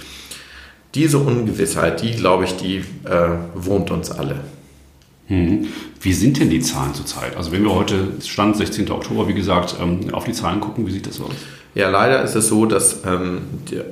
Diese 0.97 1.19
Ungewissheit, 1.19 2.03
die, 2.03 2.11
glaube 2.11 2.45
ich, 2.45 2.57
die 2.57 2.79
äh, 3.05 3.29
wohnt 3.55 3.93
uns 3.93 4.11
alle. 4.11 4.41
Mhm. 5.29 5.69
Wie 6.01 6.13
sind 6.13 6.41
denn 6.41 6.51
die 6.51 6.61
Zahlen 6.61 6.93
zurzeit? 6.95 7.37
Also 7.37 7.53
wenn 7.53 7.63
wir 7.63 7.73
heute, 7.73 8.09
Stand 8.27 8.57
16. 8.57 8.91
Oktober, 8.91 9.29
wie 9.29 9.35
gesagt, 9.35 9.77
ähm, 9.81 10.13
auf 10.13 10.25
die 10.25 10.33
Zahlen 10.33 10.59
gucken, 10.59 10.87
wie 10.89 10.91
sieht 10.91 11.07
das 11.07 11.21
aus? 11.21 11.31
Ja, 11.75 11.89
leider 11.89 12.23
ist 12.23 12.35
es 12.35 12.49
so, 12.49 12.67
dass 12.67 13.05
ähm, 13.07 13.43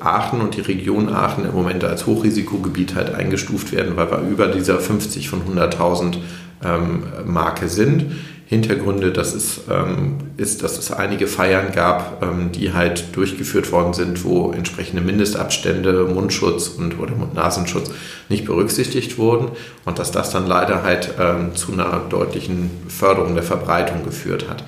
Aachen 0.01 0.41
und 0.41 0.57
die 0.57 0.63
Region 0.63 1.09
Aachen 1.09 1.45
im 1.45 1.55
Moment 1.55 1.85
als 1.85 2.07
Hochrisikogebiet 2.07 2.97
halt 2.97 3.15
eingestuft 3.15 3.73
werden, 3.73 3.97
weil 3.97 4.11
wir 4.11 4.19
über 4.21 4.49
dieser 4.49 4.81
50 4.81 5.29
von 5.29 5.43
100.000 5.43 6.17
ähm, 6.65 7.05
Marke 7.25 7.69
sind. 7.69 8.07
Hintergründe, 8.47 9.13
das 9.13 9.35
ist, 9.35 9.61
ähm, 9.71 10.17
ist, 10.39 10.63
dass 10.63 10.79
es 10.79 10.91
einige 10.91 11.27
Feiern 11.27 11.71
gab, 11.71 12.23
ähm, 12.23 12.51
die 12.51 12.73
halt 12.73 13.15
durchgeführt 13.15 13.71
worden 13.73 13.93
sind, 13.93 14.25
wo 14.25 14.53
entsprechende 14.53 15.03
Mindestabstände, 15.03 16.05
Mundschutz 16.05 16.69
und 16.69 16.99
oder 16.99 17.15
Mund-Nasenschutz 17.15 17.91
nicht 18.31 18.47
berücksichtigt 18.47 19.19
wurden 19.19 19.51
und 19.85 19.99
dass 19.99 20.13
das 20.13 20.31
dann 20.31 20.47
leider 20.47 20.83
halt 20.83 21.11
ähm, 21.21 21.55
zu 21.55 21.75
einer 21.75 22.01
deutlichen 22.09 22.71
Förderung 22.89 23.35
der 23.35 23.45
Verbreitung 23.45 24.03
geführt 24.03 24.49
hat. 24.49 24.65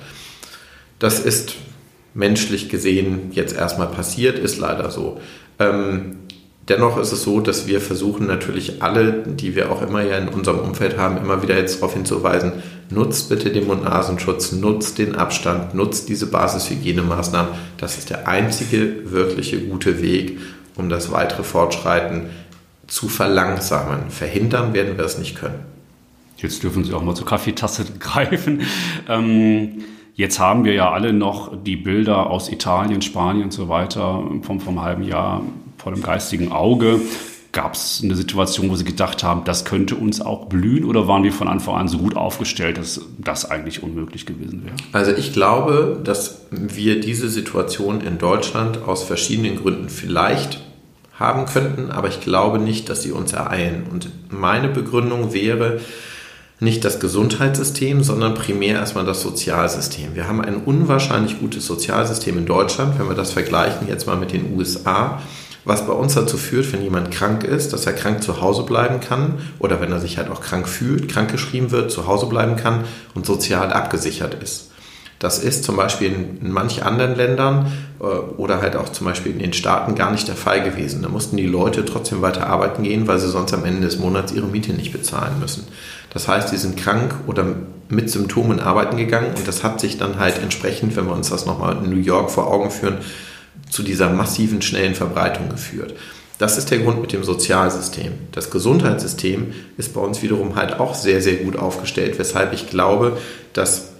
Das 0.99 1.19
ist 1.19 1.55
menschlich 2.13 2.69
gesehen 2.69 3.31
jetzt 3.31 3.55
erstmal 3.55 3.87
passiert, 3.87 4.37
ist 4.37 4.57
leider 4.57 4.91
so. 4.91 5.19
Ähm, 5.59 6.17
dennoch 6.67 6.97
ist 6.97 7.11
es 7.11 7.23
so, 7.23 7.39
dass 7.39 7.67
wir 7.67 7.81
versuchen 7.81 8.27
natürlich 8.27 8.81
alle, 8.81 9.23
die 9.25 9.55
wir 9.55 9.71
auch 9.71 9.81
immer 9.81 10.01
ja 10.01 10.17
in 10.17 10.27
unserem 10.27 10.59
Umfeld 10.59 10.97
haben, 10.97 11.17
immer 11.17 11.41
wieder 11.41 11.57
jetzt 11.57 11.77
darauf 11.77 11.93
hinzuweisen, 11.93 12.53
nutzt 12.89 13.29
bitte 13.29 13.51
den 13.51 13.67
Mund-Nasenschutz, 13.67 14.51
nutzt 14.51 14.97
den 14.97 15.15
Abstand, 15.15 15.73
nutzt 15.73 16.09
diese 16.09 16.27
Basishygienemaaßnahmen. 16.27 17.51
Das 17.77 17.97
ist 17.97 18.09
der 18.09 18.27
einzige 18.27 19.11
wirkliche 19.11 19.59
gute 19.59 20.01
Weg, 20.01 20.39
um 20.75 20.89
das 20.89 21.11
weitere 21.11 21.43
Fortschreiten 21.43 22.29
zu 22.87 23.07
verlangsamen. 23.07 24.09
Verhindern 24.09 24.73
werden 24.73 24.97
wir 24.97 25.05
es 25.05 25.17
nicht 25.17 25.35
können. 25.35 25.59
Jetzt 26.37 26.63
dürfen 26.63 26.83
Sie 26.83 26.93
auch 26.93 27.03
mal 27.03 27.15
zur 27.15 27.25
Kaffeetasse 27.25 27.85
greifen. 27.99 28.63
Ähm 29.07 29.83
Jetzt 30.13 30.39
haben 30.39 30.65
wir 30.65 30.73
ja 30.73 30.91
alle 30.91 31.13
noch 31.13 31.63
die 31.63 31.77
Bilder 31.77 32.29
aus 32.29 32.51
Italien, 32.51 33.01
Spanien 33.01 33.45
und 33.45 33.53
so 33.53 33.69
weiter 33.69 34.23
vom, 34.41 34.59
vom 34.59 34.81
halben 34.81 35.03
Jahr 35.03 35.41
vor 35.77 35.93
dem 35.93 36.03
geistigen 36.03 36.51
Auge. 36.51 36.99
Gab 37.53 37.73
es 37.73 38.01
eine 38.03 38.15
Situation, 38.15 38.69
wo 38.69 38.75
Sie 38.75 38.85
gedacht 38.85 39.23
haben, 39.23 39.43
das 39.43 39.65
könnte 39.65 39.95
uns 39.95 40.21
auch 40.21 40.45
blühen 40.45 40.85
oder 40.85 41.07
waren 41.07 41.23
wir 41.23 41.33
von 41.33 41.49
Anfang 41.49 41.75
an 41.75 41.87
so 41.89 41.97
gut 41.97 42.15
aufgestellt, 42.15 42.77
dass 42.77 43.01
das 43.17 43.49
eigentlich 43.49 43.83
unmöglich 43.83 44.25
gewesen 44.25 44.63
wäre? 44.63 44.75
Also 44.93 45.11
ich 45.11 45.33
glaube, 45.33 45.99
dass 46.01 46.45
wir 46.49 47.01
diese 47.01 47.27
Situation 47.27 47.99
in 47.99 48.19
Deutschland 48.19 48.83
aus 48.85 49.03
verschiedenen 49.03 49.57
Gründen 49.57 49.89
vielleicht 49.89 50.61
haben 51.13 51.45
könnten, 51.45 51.91
aber 51.91 52.07
ich 52.07 52.21
glaube 52.21 52.57
nicht, 52.57 52.89
dass 52.89 53.03
sie 53.03 53.11
uns 53.11 53.33
ereilen. 53.33 53.83
Und 53.91 54.09
meine 54.29 54.69
Begründung 54.69 55.33
wäre, 55.33 55.81
nicht 56.61 56.85
das 56.85 56.99
Gesundheitssystem, 56.99 58.03
sondern 58.03 58.35
primär 58.35 58.75
erstmal 58.75 59.03
das 59.03 59.21
Sozialsystem. 59.21 60.13
Wir 60.13 60.27
haben 60.27 60.41
ein 60.41 60.57
unwahrscheinlich 60.57 61.39
gutes 61.39 61.65
Sozialsystem 61.65 62.37
in 62.37 62.45
Deutschland, 62.45 62.99
wenn 62.99 63.09
wir 63.09 63.15
das 63.15 63.31
vergleichen 63.31 63.87
jetzt 63.87 64.05
mal 64.05 64.15
mit 64.15 64.31
den 64.31 64.55
USA, 64.55 65.19
was 65.65 65.87
bei 65.87 65.93
uns 65.93 66.13
dazu 66.13 66.37
führt, 66.37 66.71
wenn 66.71 66.83
jemand 66.83 67.09
krank 67.09 67.43
ist, 67.43 67.73
dass 67.73 67.87
er 67.87 67.93
krank 67.93 68.21
zu 68.21 68.41
Hause 68.41 68.61
bleiben 68.61 68.99
kann 68.99 69.39
oder 69.57 69.81
wenn 69.81 69.91
er 69.91 69.99
sich 69.99 70.19
halt 70.19 70.29
auch 70.29 70.41
krank 70.41 70.69
fühlt, 70.69 71.09
krankgeschrieben 71.09 71.71
wird, 71.71 71.91
zu 71.91 72.05
Hause 72.05 72.27
bleiben 72.27 72.57
kann 72.57 72.83
und 73.15 73.25
sozial 73.25 73.73
abgesichert 73.73 74.35
ist. 74.35 74.70
Das 75.21 75.37
ist 75.37 75.63
zum 75.63 75.75
Beispiel 75.75 76.11
in, 76.41 76.51
manch 76.51 76.83
anderen 76.83 77.15
Ländern 77.15 77.71
äh, 77.99 78.03
oder 78.03 78.59
halt 78.59 78.75
auch 78.75 78.89
zum 78.89 79.05
Beispiel 79.05 79.31
in 79.31 79.37
den 79.37 79.53
Staaten 79.53 79.93
gar 79.93 80.09
nicht 80.09 80.27
der 80.27 80.35
Fall 80.35 80.63
gewesen. 80.63 81.03
Da 81.03 81.09
mussten 81.09 81.37
die 81.37 81.45
Leute 81.45 81.85
trotzdem 81.85 82.23
weiter 82.23 82.47
arbeiten 82.47 82.81
gehen, 82.81 83.07
weil 83.07 83.19
sie 83.19 83.29
sonst 83.29 83.53
am 83.53 83.63
Ende 83.63 83.81
des 83.81 83.99
Monats 83.99 84.31
ihre 84.31 84.47
Miete 84.47 84.73
nicht 84.73 84.91
bezahlen 84.91 85.39
müssen. 85.39 85.67
Das 86.11 86.27
heißt, 86.27 86.51
die 86.51 86.57
sind 86.57 86.75
krank 86.75 87.13
oder 87.27 87.45
mit 87.87 88.09
Symptomen 88.09 88.59
arbeiten 88.59 88.97
gegangen 88.97 89.35
und 89.37 89.47
das 89.47 89.63
hat 89.63 89.79
sich 89.79 89.99
dann 89.99 90.17
halt 90.17 90.41
entsprechend, 90.41 90.95
wenn 90.95 91.05
wir 91.05 91.13
uns 91.13 91.29
das 91.29 91.45
nochmal 91.45 91.77
in 91.83 91.91
New 91.91 92.01
York 92.01 92.31
vor 92.31 92.51
Augen 92.51 92.71
führen, 92.71 92.97
zu 93.69 93.83
dieser 93.83 94.09
massiven, 94.09 94.63
schnellen 94.63 94.95
Verbreitung 94.95 95.49
geführt. 95.49 95.93
Das 96.39 96.57
ist 96.57 96.71
der 96.71 96.79
Grund 96.79 96.99
mit 96.99 97.13
dem 97.13 97.23
Sozialsystem. 97.23 98.13
Das 98.31 98.49
Gesundheitssystem 98.49 99.53
ist 99.77 99.93
bei 99.93 100.01
uns 100.01 100.23
wiederum 100.23 100.55
halt 100.55 100.79
auch 100.79 100.95
sehr, 100.95 101.21
sehr 101.21 101.35
gut 101.35 101.57
aufgestellt, 101.57 102.17
weshalb 102.17 102.53
ich 102.53 102.71
glaube, 102.71 103.19
dass 103.53 103.90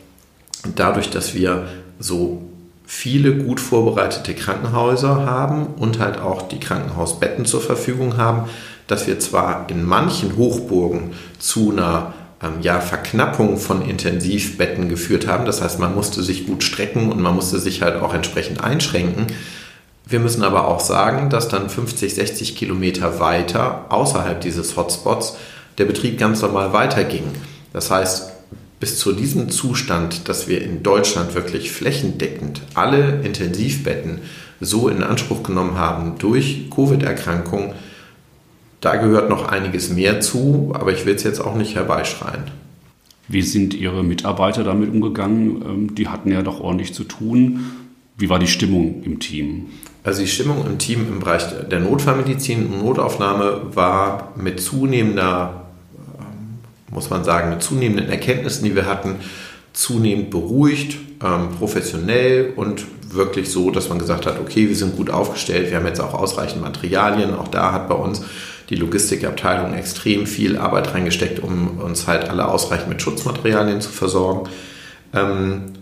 dadurch, 0.76 1.10
dass 1.10 1.34
wir 1.34 1.68
so 2.00 2.42
viele 2.86 3.36
gut 3.36 3.60
vorbereitete 3.60 4.34
Krankenhäuser 4.34 5.26
haben 5.26 5.68
und 5.78 6.00
halt 6.00 6.20
auch 6.20 6.48
die 6.48 6.60
Krankenhausbetten 6.60 7.46
zur 7.46 7.62
Verfügung 7.62 8.18
haben, 8.18 8.50
dass 8.88 9.08
wir 9.08 9.20
zwar 9.20 9.68
in 9.70 9.86
manchen 9.86 10.36
Hochburgen 10.36 11.14
zu 11.40 11.72
einer 11.72 12.14
ähm, 12.44 12.56
ja, 12.62 12.82
Verknappung 12.82 13.58
von 13.58 13.88
Intensivbetten 13.88 14.90
geführt 14.90 15.28
haben. 15.28 15.46
Das 15.46 15.62
heißt, 15.62 15.80
man 15.80 15.96
musste 15.96 16.22
sich 16.24 16.46
gut 16.46 16.64
strecken 16.64 17.12
und 17.12 17.22
man 17.22 17.36
musste 17.36 17.60
sich 17.60 17.82
halt 17.82 18.02
auch 18.02 18.14
entsprechend 18.14 18.62
einschränken. 18.62 19.28
Wir 20.06 20.20
müssen 20.20 20.44
aber 20.44 20.68
auch 20.68 20.82
sagen, 20.82 21.30
dass 21.30 21.48
dann 21.48 21.70
50, 21.70 22.16
60 22.16 22.56
Kilometer 22.58 23.20
weiter 23.22 23.86
außerhalb 23.90 24.42
dieses 24.42 24.76
Hotspots 24.76 25.38
der 25.78 25.86
Betrieb 25.86 26.20
ganz 26.20 26.42
normal 26.42 26.74
weiterging. 26.74 27.24
Das 27.72 27.90
heißt, 27.90 28.32
bis 28.82 28.98
zu 28.98 29.14
diesem 29.14 29.50
Zustand, 29.50 30.28
dass 30.28 30.50
wir 30.50 30.62
in 30.62 30.84
Deutschland 30.84 31.36
wirklich 31.36 31.72
flächendeckend 31.72 32.62
alle 32.74 33.22
Intensivbetten 33.22 34.20
so 34.60 34.90
in 34.90 35.04
Anspruch 35.04 35.44
genommen 35.44 35.78
haben 35.78 36.18
durch 36.18 36.70
Covid-Erkrankungen, 36.76 37.74
da 38.82 38.96
gehört 38.96 39.30
noch 39.30 39.48
einiges 39.48 39.92
mehr 39.92 40.20
zu, 40.20 40.72
aber 40.74 40.92
ich 40.92 41.06
will 41.06 41.14
es 41.14 41.24
jetzt 41.24 41.40
auch 41.40 41.56
nicht 41.56 41.76
herbeischreien. 41.76 42.46
Wie 43.28 43.44
sind 43.44 43.76
Ihre 43.76 44.04
Mitarbeiter 44.04 44.64
damit 44.64 44.92
umgegangen? 44.92 45.62
Ähm, 45.62 45.96
die 45.96 46.08
hatten 46.08 46.32
ja 46.32 46.42
doch 46.42 46.60
ordentlich 46.60 46.94
zu 46.94 47.04
tun. 47.04 47.66
Wie 48.18 48.30
war 48.30 48.40
die 48.40 48.48
Stimmung 48.48 49.04
im 49.04 49.20
Team? 49.20 49.68
Also 50.04 50.22
die 50.22 50.28
Stimmung 50.28 50.66
im 50.66 50.80
Team 50.80 51.08
im 51.08 51.20
Bereich 51.20 51.44
der 51.70 51.80
Notfallmedizin 51.80 52.66
und 52.66 52.84
Notaufnahme 52.84 53.76
war 53.76 54.34
mit 54.36 54.60
zunehmender, 54.60 55.61
muss 56.92 57.10
man 57.10 57.24
sagen, 57.24 57.50
mit 57.50 57.64
zunehmenden 57.64 58.10
Erkenntnissen, 58.10 58.64
die 58.64 58.76
wir 58.76 58.86
hatten, 58.86 59.16
zunehmend 59.74 60.30
beruhigt, 60.30 60.98
ähm, 61.24 61.50
professionell 61.58 62.54
und 62.56 62.86
wirklich 63.10 63.50
so, 63.50 63.72
dass 63.72 63.90
man 63.90 64.00
gesagt 64.00 64.26
hat, 64.26 64.40
okay, 64.40 64.68
wir 64.68 64.76
sind 64.76 64.98
gut 64.98 65.10
aufgestellt, 65.10 65.70
wir 65.70 65.78
haben 65.78 65.86
jetzt 65.86 66.02
auch 66.02 66.14
ausreichend 66.14 66.62
Materialien. 66.62 67.34
Auch 67.36 67.48
da 67.48 67.72
hat 67.72 67.90
bei 67.90 67.96
uns 67.96 68.22
die 68.70 68.76
Logistikabteilung 68.76 69.74
extrem 69.74 70.26
viel 70.26 70.58
Arbeit 70.58 70.94
reingesteckt, 70.94 71.40
um 71.40 71.80
uns 71.80 72.08
halt 72.08 72.30
alle 72.30 72.48
ausreichend 72.48 72.90
mit 72.90 73.02
Schutzmaterialien 73.02 73.82
zu 73.82 73.90
versorgen. 73.90 74.50
Ähm, 75.14 75.74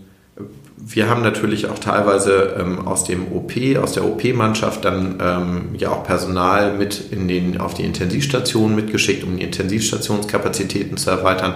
wir 0.82 1.08
haben 1.08 1.22
natürlich 1.22 1.68
auch 1.68 1.78
teilweise 1.78 2.56
ähm, 2.58 2.86
aus 2.86 3.04
dem 3.04 3.32
OP, 3.32 3.52
aus 3.80 3.92
der 3.92 4.04
OP-Mannschaft 4.04 4.84
dann 4.84 5.18
ähm, 5.20 5.74
ja 5.76 5.90
auch 5.90 6.04
Personal 6.04 6.74
mit 6.76 7.12
in 7.12 7.28
den, 7.28 7.60
auf 7.60 7.74
die 7.74 7.84
Intensivstationen 7.84 8.74
mitgeschickt, 8.74 9.24
um 9.24 9.36
die 9.36 9.44
Intensivstationskapazitäten 9.44 10.96
zu 10.96 11.10
erweitern. 11.10 11.54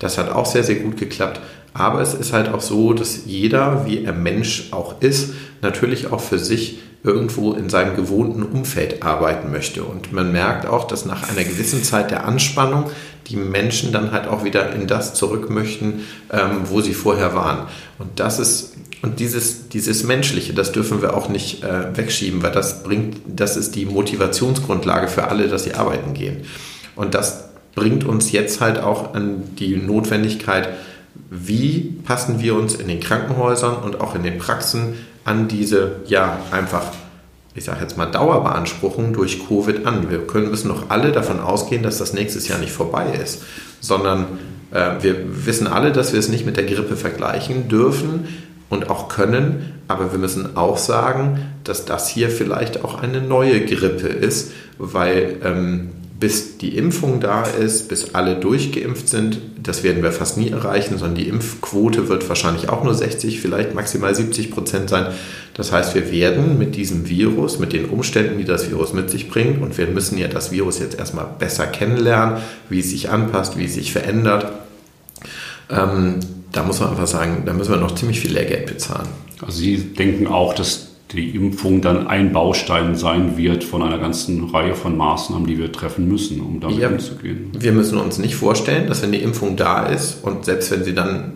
Das 0.00 0.18
hat 0.18 0.30
auch 0.30 0.46
sehr, 0.46 0.64
sehr 0.64 0.76
gut 0.76 0.96
geklappt. 0.96 1.40
Aber 1.72 2.00
es 2.00 2.14
ist 2.14 2.32
halt 2.32 2.48
auch 2.48 2.60
so, 2.60 2.92
dass 2.92 3.26
jeder, 3.26 3.86
wie 3.86 4.04
er 4.04 4.12
Mensch 4.12 4.68
auch 4.70 5.00
ist, 5.00 5.34
natürlich 5.60 6.12
auch 6.12 6.20
für 6.20 6.38
sich 6.38 6.78
irgendwo 7.04 7.52
in 7.52 7.68
seinem 7.68 7.94
gewohnten 7.96 8.42
Umfeld 8.42 9.02
arbeiten 9.02 9.52
möchte. 9.52 9.84
Und 9.84 10.12
man 10.12 10.32
merkt 10.32 10.66
auch, 10.66 10.86
dass 10.86 11.04
nach 11.04 11.28
einer 11.28 11.44
gewissen 11.44 11.84
Zeit 11.84 12.10
der 12.10 12.26
Anspannung 12.26 12.90
die 13.26 13.36
Menschen 13.36 13.92
dann 13.92 14.10
halt 14.10 14.26
auch 14.26 14.42
wieder 14.42 14.72
in 14.72 14.86
das 14.86 15.14
zurück 15.14 15.50
möchten, 15.50 16.04
ähm, 16.32 16.62
wo 16.64 16.80
sie 16.80 16.94
vorher 16.94 17.34
waren. 17.34 17.68
Und 17.98 18.20
das 18.20 18.38
ist 18.38 18.74
und 19.02 19.20
dieses, 19.20 19.68
dieses 19.68 20.02
Menschliche, 20.02 20.54
das 20.54 20.72
dürfen 20.72 21.02
wir 21.02 21.14
auch 21.14 21.28
nicht 21.28 21.62
äh, 21.62 21.94
wegschieben, 21.94 22.42
weil 22.42 22.52
das 22.52 22.82
bringt, 22.82 23.18
das 23.26 23.58
ist 23.58 23.74
die 23.74 23.84
Motivationsgrundlage 23.84 25.08
für 25.08 25.28
alle, 25.28 25.48
dass 25.48 25.64
sie 25.64 25.74
arbeiten 25.74 26.14
gehen. 26.14 26.44
Und 26.96 27.12
das 27.12 27.50
bringt 27.74 28.04
uns 28.04 28.32
jetzt 28.32 28.62
halt 28.62 28.78
auch 28.78 29.12
an 29.12 29.42
die 29.58 29.76
Notwendigkeit, 29.76 30.70
wie 31.28 31.98
passen 32.02 32.40
wir 32.40 32.54
uns 32.54 32.76
in 32.76 32.88
den 32.88 33.00
Krankenhäusern 33.00 33.76
und 33.76 34.00
auch 34.00 34.14
in 34.14 34.22
den 34.22 34.38
Praxen 34.38 34.94
an 35.24 35.48
diese, 35.48 35.96
ja, 36.06 36.38
einfach, 36.50 36.84
ich 37.54 37.64
sage 37.64 37.80
jetzt 37.82 37.96
mal, 37.96 38.06
Dauerbeanspruchung 38.06 39.12
durch 39.12 39.46
Covid 39.48 39.86
an. 39.86 40.10
Wir 40.10 40.26
können, 40.26 40.50
müssen 40.50 40.68
doch 40.68 40.90
alle 40.90 41.12
davon 41.12 41.40
ausgehen, 41.40 41.82
dass 41.82 41.98
das 41.98 42.12
nächstes 42.12 42.48
Jahr 42.48 42.58
nicht 42.58 42.72
vorbei 42.72 43.06
ist, 43.22 43.42
sondern 43.80 44.26
äh, 44.70 44.90
wir 45.00 45.46
wissen 45.46 45.66
alle, 45.66 45.92
dass 45.92 46.12
wir 46.12 46.20
es 46.20 46.28
nicht 46.28 46.44
mit 46.44 46.56
der 46.56 46.64
Grippe 46.64 46.96
vergleichen 46.96 47.68
dürfen 47.68 48.28
und 48.68 48.90
auch 48.90 49.08
können, 49.08 49.72
aber 49.88 50.12
wir 50.12 50.18
müssen 50.18 50.56
auch 50.56 50.78
sagen, 50.78 51.40
dass 51.64 51.84
das 51.84 52.08
hier 52.08 52.30
vielleicht 52.30 52.84
auch 52.84 53.02
eine 53.02 53.20
neue 53.20 53.64
Grippe 53.64 54.08
ist, 54.08 54.52
weil 54.78 55.36
ähm, 55.44 55.90
bis 56.18 56.58
die 56.58 56.76
Impfung 56.76 57.20
da 57.20 57.42
ist, 57.42 57.88
bis 57.88 58.14
alle 58.14 58.36
durchgeimpft 58.36 59.08
sind, 59.08 59.40
das 59.60 59.82
werden 59.82 60.02
wir 60.02 60.12
fast 60.12 60.38
nie 60.38 60.50
erreichen, 60.50 60.96
sondern 60.96 61.16
die 61.16 61.28
Impfquote 61.28 62.08
wird 62.08 62.28
wahrscheinlich 62.28 62.68
auch 62.68 62.84
nur 62.84 62.94
60, 62.94 63.40
vielleicht 63.40 63.74
maximal 63.74 64.14
70 64.14 64.52
Prozent 64.52 64.90
sein. 64.90 65.12
Das 65.54 65.72
heißt, 65.72 65.94
wir 65.94 66.12
werden 66.12 66.56
mit 66.58 66.76
diesem 66.76 67.08
Virus, 67.08 67.58
mit 67.58 67.72
den 67.72 67.86
Umständen, 67.86 68.38
die 68.38 68.44
das 68.44 68.70
Virus 68.70 68.92
mit 68.92 69.10
sich 69.10 69.28
bringt, 69.28 69.60
und 69.60 69.76
wir 69.76 69.88
müssen 69.88 70.16
ja 70.16 70.28
das 70.28 70.52
Virus 70.52 70.78
jetzt 70.78 70.98
erstmal 70.98 71.26
besser 71.38 71.66
kennenlernen, 71.66 72.38
wie 72.68 72.78
es 72.78 72.90
sich 72.90 73.10
anpasst, 73.10 73.58
wie 73.58 73.64
es 73.64 73.74
sich 73.74 73.92
verändert. 73.92 74.52
Ähm, 75.68 76.20
da 76.52 76.62
muss 76.62 76.78
man 76.78 76.90
einfach 76.90 77.08
sagen, 77.08 77.42
da 77.44 77.52
müssen 77.52 77.72
wir 77.72 77.78
noch 77.78 77.96
ziemlich 77.96 78.20
viel 78.20 78.32
Lehrgeld 78.32 78.66
bezahlen. 78.66 79.08
Also 79.44 79.58
Sie 79.58 79.78
denken 79.78 80.28
auch, 80.28 80.54
dass 80.54 80.93
die 81.14 81.30
Impfung 81.30 81.80
dann 81.80 82.06
ein 82.06 82.32
Baustein 82.32 82.96
sein 82.96 83.36
wird 83.36 83.64
von 83.64 83.82
einer 83.82 83.98
ganzen 83.98 84.44
Reihe 84.44 84.74
von 84.74 84.96
Maßnahmen, 84.96 85.46
die 85.46 85.58
wir 85.58 85.72
treffen 85.72 86.08
müssen, 86.08 86.40
um 86.40 86.60
damit 86.60 86.78
ja, 86.78 86.88
umzugehen. 86.88 87.50
Wir 87.58 87.72
müssen 87.72 87.98
uns 87.98 88.18
nicht 88.18 88.36
vorstellen, 88.36 88.86
dass 88.86 89.02
wenn 89.02 89.12
die 89.12 89.22
Impfung 89.22 89.56
da 89.56 89.86
ist 89.86 90.22
und 90.22 90.44
selbst 90.44 90.70
wenn 90.70 90.84
sie 90.84 90.94
dann 90.94 91.32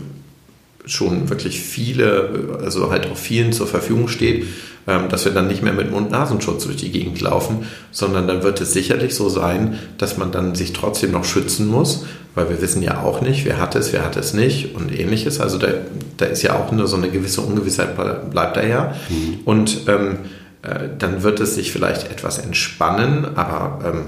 schon 0.85 1.29
wirklich 1.29 1.61
viele, 1.61 2.59
also 2.63 2.91
halt 2.91 3.11
auch 3.11 3.17
vielen 3.17 3.53
zur 3.53 3.67
Verfügung 3.67 4.09
steht, 4.09 4.47
ähm, 4.87 5.09
dass 5.11 5.25
wir 5.25 5.33
dann 5.33 5.49
nicht 5.49 5.63
mehr 5.63 5.75
mit 5.75 5.91
Mund-Nasenschutz 5.91 6.65
durch 6.65 6.77
die 6.77 6.91
Gegend 6.91 7.21
laufen, 7.21 7.67
sondern 7.91 8.27
dann 8.27 8.43
wird 8.43 8.61
es 8.61 8.73
sicherlich 8.73 9.15
so 9.15 9.29
sein, 9.29 9.79
dass 9.99 10.17
man 10.17 10.33
dann 10.33 10.55
sich 10.55 10.73
trotzdem 10.73 11.13
noch 11.13 11.25
schützen 11.25 11.69
muss, 11.69 12.07
weil 12.39 12.49
wir 12.49 12.63
wissen 12.63 12.83
ja 12.83 13.03
auch 13.03 13.21
nicht, 13.21 13.45
wer 13.45 13.59
hat 13.59 13.75
es, 13.75 13.93
wer 13.93 14.05
hat 14.05 14.17
es 14.17 14.33
nicht 14.33 14.77
und 14.77 14.97
ähnliches. 14.97 15.41
Also 15.41 15.59
da, 15.59 15.69
da 16.17 16.27
ist 16.27 16.43
ja 16.43 16.55
auch 16.55 16.71
nur 16.71 16.87
so 16.87 16.97
eine 16.97 17.11
gewisse 17.11 17.41
Ungewissheit 17.41 17.97
bleibt 18.31 18.57
daher. 18.57 18.95
Mhm. 19.09 19.41
Und 19.45 19.89
ähm, 19.89 20.19
äh, 20.63 20.89
dann 20.97 21.25
wird 21.25 21.41
es 21.41 21.57
sich 21.57 21.73
vielleicht 21.73 22.13
etwas 22.13 22.39
entspannen, 22.39 23.37
aber 23.37 23.85
ähm, 23.85 24.03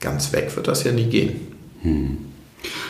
ganz 0.00 0.32
weg 0.32 0.50
wird 0.56 0.66
das 0.66 0.82
ja 0.82 0.90
nie 0.90 1.04
gehen. 1.04 1.40
Mhm. 1.84 2.18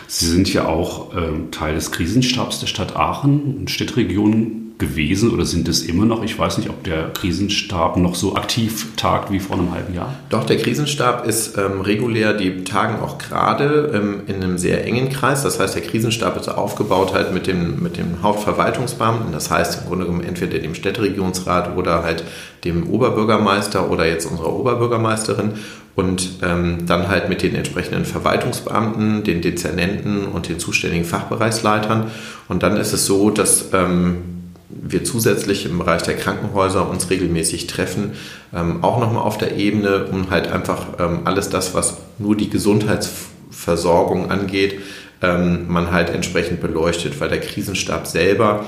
Sie 0.07 0.29
sind 0.29 0.51
ja 0.51 0.65
auch 0.65 1.15
ähm, 1.15 1.51
Teil 1.51 1.75
des 1.75 1.91
Krisenstabs 1.93 2.61
der 2.61 2.67
Stadt 2.67 2.97
Aachen 2.97 3.57
und 3.59 3.71
Städtregion 3.71 4.66
gewesen 4.79 5.33
oder 5.33 5.47
sind 5.47 5.69
es 5.69 5.83
immer 5.83 6.05
noch? 6.05 6.23
Ich 6.23 6.39
weiß 6.39 6.59
nicht, 6.59 6.69
ob 6.69 6.85
der 6.85 7.11
Krisenstab 7.15 7.97
noch 7.97 8.15
so 8.15 8.37
aktiv 8.37 8.95
tagt 8.97 9.33
wie 9.33 9.41
vor 9.41 9.57
einem 9.57 9.73
halben 9.73 9.95
Jahr. 9.95 10.15
Doch, 10.29 10.45
der 10.45 10.59
Krisenstab 10.59 11.27
ist 11.27 11.57
ähm, 11.57 11.81
regulär, 11.81 12.35
die 12.35 12.63
tagen 12.65 13.01
auch 13.01 13.17
gerade 13.17 13.93
ähm, 13.95 14.23
in 14.27 14.37
einem 14.37 14.59
sehr 14.59 14.85
engen 14.85 15.09
Kreis. 15.09 15.43
Das 15.43 15.59
heißt, 15.59 15.75
der 15.75 15.83
Krisenstab 15.83 16.37
ist 16.37 16.49
aufgebaut 16.49 17.15
halt 17.15 17.33
mit 17.33 17.47
dem, 17.47 17.83
mit 17.83 17.97
dem 17.97 18.23
Hauptverwaltungsbeamten. 18.23 19.33
Das 19.33 19.51
heißt 19.51 19.81
im 19.81 19.89
Grunde 19.89 20.05
genommen 20.05 20.25
entweder 20.25 20.59
dem 20.59 20.75
Städteregierungsrat 20.75 21.75
oder 21.75 22.03
halt 22.03 22.25
dem 22.65 22.91
Oberbürgermeister 22.91 23.91
oder 23.91 24.07
jetzt 24.07 24.27
unserer 24.27 24.53
Oberbürgermeisterin 24.53 25.53
und 25.95 26.41
ähm, 26.43 26.85
dann 26.87 27.09
halt 27.09 27.31
mit 27.31 27.43
den 27.43 27.55
entsprechenden 27.55 28.05
Verwaltungsbeamten, 28.05 29.25
den 29.25 29.41
Dezernenten 29.41 30.27
und 30.27 30.51
den 30.51 30.59
zuständigen 30.59 31.07
Fachbereichsleitern. 31.07 32.11
Und 32.49 32.63
dann 32.63 32.77
ist 32.77 32.93
es 32.93 33.07
so, 33.07 33.31
dass 33.31 33.71
ähm, 33.73 34.36
wir 34.83 35.05
zusätzlich 35.05 35.67
im 35.67 35.79
Bereich 35.79 36.03
der 36.03 36.17
Krankenhäuser 36.17 36.89
uns 36.89 37.11
regelmäßig 37.11 37.67
treffen, 37.67 38.13
ähm, 38.55 38.83
auch 38.83 38.99
nochmal 39.01 39.23
auf 39.23 39.39
der 39.39 39.57
Ebene, 39.57 40.07
um 40.07 40.31
halt 40.31 40.51
einfach 40.51 40.87
ähm, 40.99 41.21
alles 41.25 41.49
das, 41.49 41.75
was 41.75 41.99
nur 42.19 42.37
die 42.37 42.51
Gesundheitsversorgung 42.51 44.31
angeht, 44.31 44.81
ähm, 45.23 45.67
man 45.69 45.93
halt 45.93 46.11
entsprechend 46.11 46.61
beleuchtet, 46.61 47.21
weil 47.21 47.29
der 47.29 47.41
Krisenstab 47.41 48.07
selber 48.07 48.67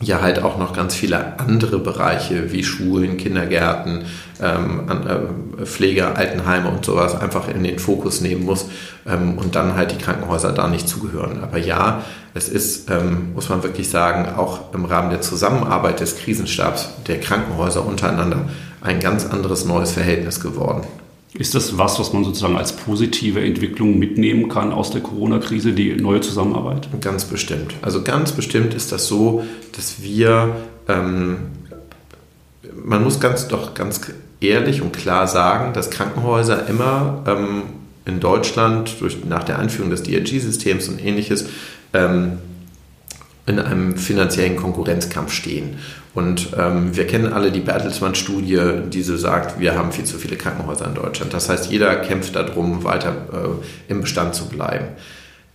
ja 0.00 0.20
halt 0.20 0.42
auch 0.42 0.58
noch 0.58 0.72
ganz 0.74 0.94
viele 0.94 1.38
andere 1.40 1.78
Bereiche 1.78 2.52
wie 2.52 2.62
Schulen, 2.62 3.16
Kindergärten, 3.16 4.04
ähm, 4.40 4.88
äh, 4.88 5.64
Pflege, 5.64 6.16
Altenheime 6.16 6.68
und 6.68 6.84
sowas 6.84 7.20
einfach 7.20 7.48
in 7.48 7.64
den 7.64 7.78
Fokus 7.78 8.20
nehmen 8.20 8.44
muss 8.44 8.66
ähm, 9.06 9.38
und 9.38 9.56
dann 9.56 9.74
halt 9.74 9.92
die 9.92 9.98
Krankenhäuser 9.98 10.52
da 10.52 10.68
nicht 10.68 10.88
zugehören. 10.88 11.42
Aber 11.42 11.58
ja, 11.58 12.04
es 12.34 12.48
ist, 12.48 12.90
ähm, 12.90 13.32
muss 13.34 13.48
man 13.48 13.62
wirklich 13.62 13.90
sagen, 13.90 14.36
auch 14.36 14.72
im 14.72 14.84
Rahmen 14.84 15.10
der 15.10 15.20
Zusammenarbeit 15.20 16.00
des 16.00 16.16
Krisenstabs 16.16 16.90
der 17.08 17.18
Krankenhäuser 17.20 17.84
untereinander 17.84 18.48
ein 18.80 19.00
ganz 19.00 19.26
anderes 19.26 19.64
neues 19.64 19.90
Verhältnis 19.90 20.38
geworden. 20.38 20.86
Ist 21.34 21.54
das 21.54 21.76
was, 21.76 22.00
was 22.00 22.12
man 22.12 22.24
sozusagen 22.24 22.56
als 22.56 22.74
positive 22.74 23.40
Entwicklung 23.40 23.98
mitnehmen 23.98 24.48
kann 24.48 24.72
aus 24.72 24.90
der 24.90 25.02
Corona-Krise, 25.02 25.72
die 25.72 25.94
neue 25.94 26.20
Zusammenarbeit? 26.20 26.88
Ganz 27.00 27.26
bestimmt. 27.26 27.74
Also 27.82 28.02
ganz 28.02 28.32
bestimmt 28.32 28.72
ist 28.72 28.92
das 28.92 29.06
so, 29.06 29.44
dass 29.76 30.02
wir, 30.02 30.56
ähm, 30.88 31.36
man 32.74 33.04
muss 33.04 33.20
ganz 33.20 33.46
doch 33.46 33.74
ganz 33.74 34.00
ehrlich 34.40 34.80
und 34.80 34.92
klar 34.92 35.26
sagen, 35.26 35.74
dass 35.74 35.90
Krankenhäuser 35.90 36.66
immer 36.66 37.22
ähm, 37.26 37.62
in 38.06 38.20
Deutschland 38.20 38.96
durch, 39.00 39.24
nach 39.24 39.44
der 39.44 39.58
Einführung 39.58 39.90
des 39.90 40.02
DRG-Systems 40.04 40.88
und 40.88 41.04
ähnliches 41.04 41.46
ähm, 41.92 42.38
in 43.48 43.58
einem 43.58 43.96
finanziellen 43.96 44.56
Konkurrenzkampf 44.56 45.32
stehen. 45.32 45.78
Und 46.14 46.48
ähm, 46.58 46.96
wir 46.96 47.06
kennen 47.06 47.32
alle 47.32 47.52
die 47.52 47.60
Bertelsmann-Studie, 47.60 48.88
die 48.88 49.02
so 49.02 49.16
sagt, 49.16 49.60
wir 49.60 49.76
haben 49.76 49.92
viel 49.92 50.04
zu 50.04 50.18
viele 50.18 50.36
Krankenhäuser 50.36 50.86
in 50.86 50.94
Deutschland. 50.94 51.32
Das 51.32 51.48
heißt, 51.48 51.70
jeder 51.70 51.96
kämpft 51.96 52.34
darum, 52.34 52.84
weiter 52.84 53.10
äh, 53.32 53.92
im 53.92 54.00
Bestand 54.00 54.34
zu 54.34 54.48
bleiben. 54.48 54.86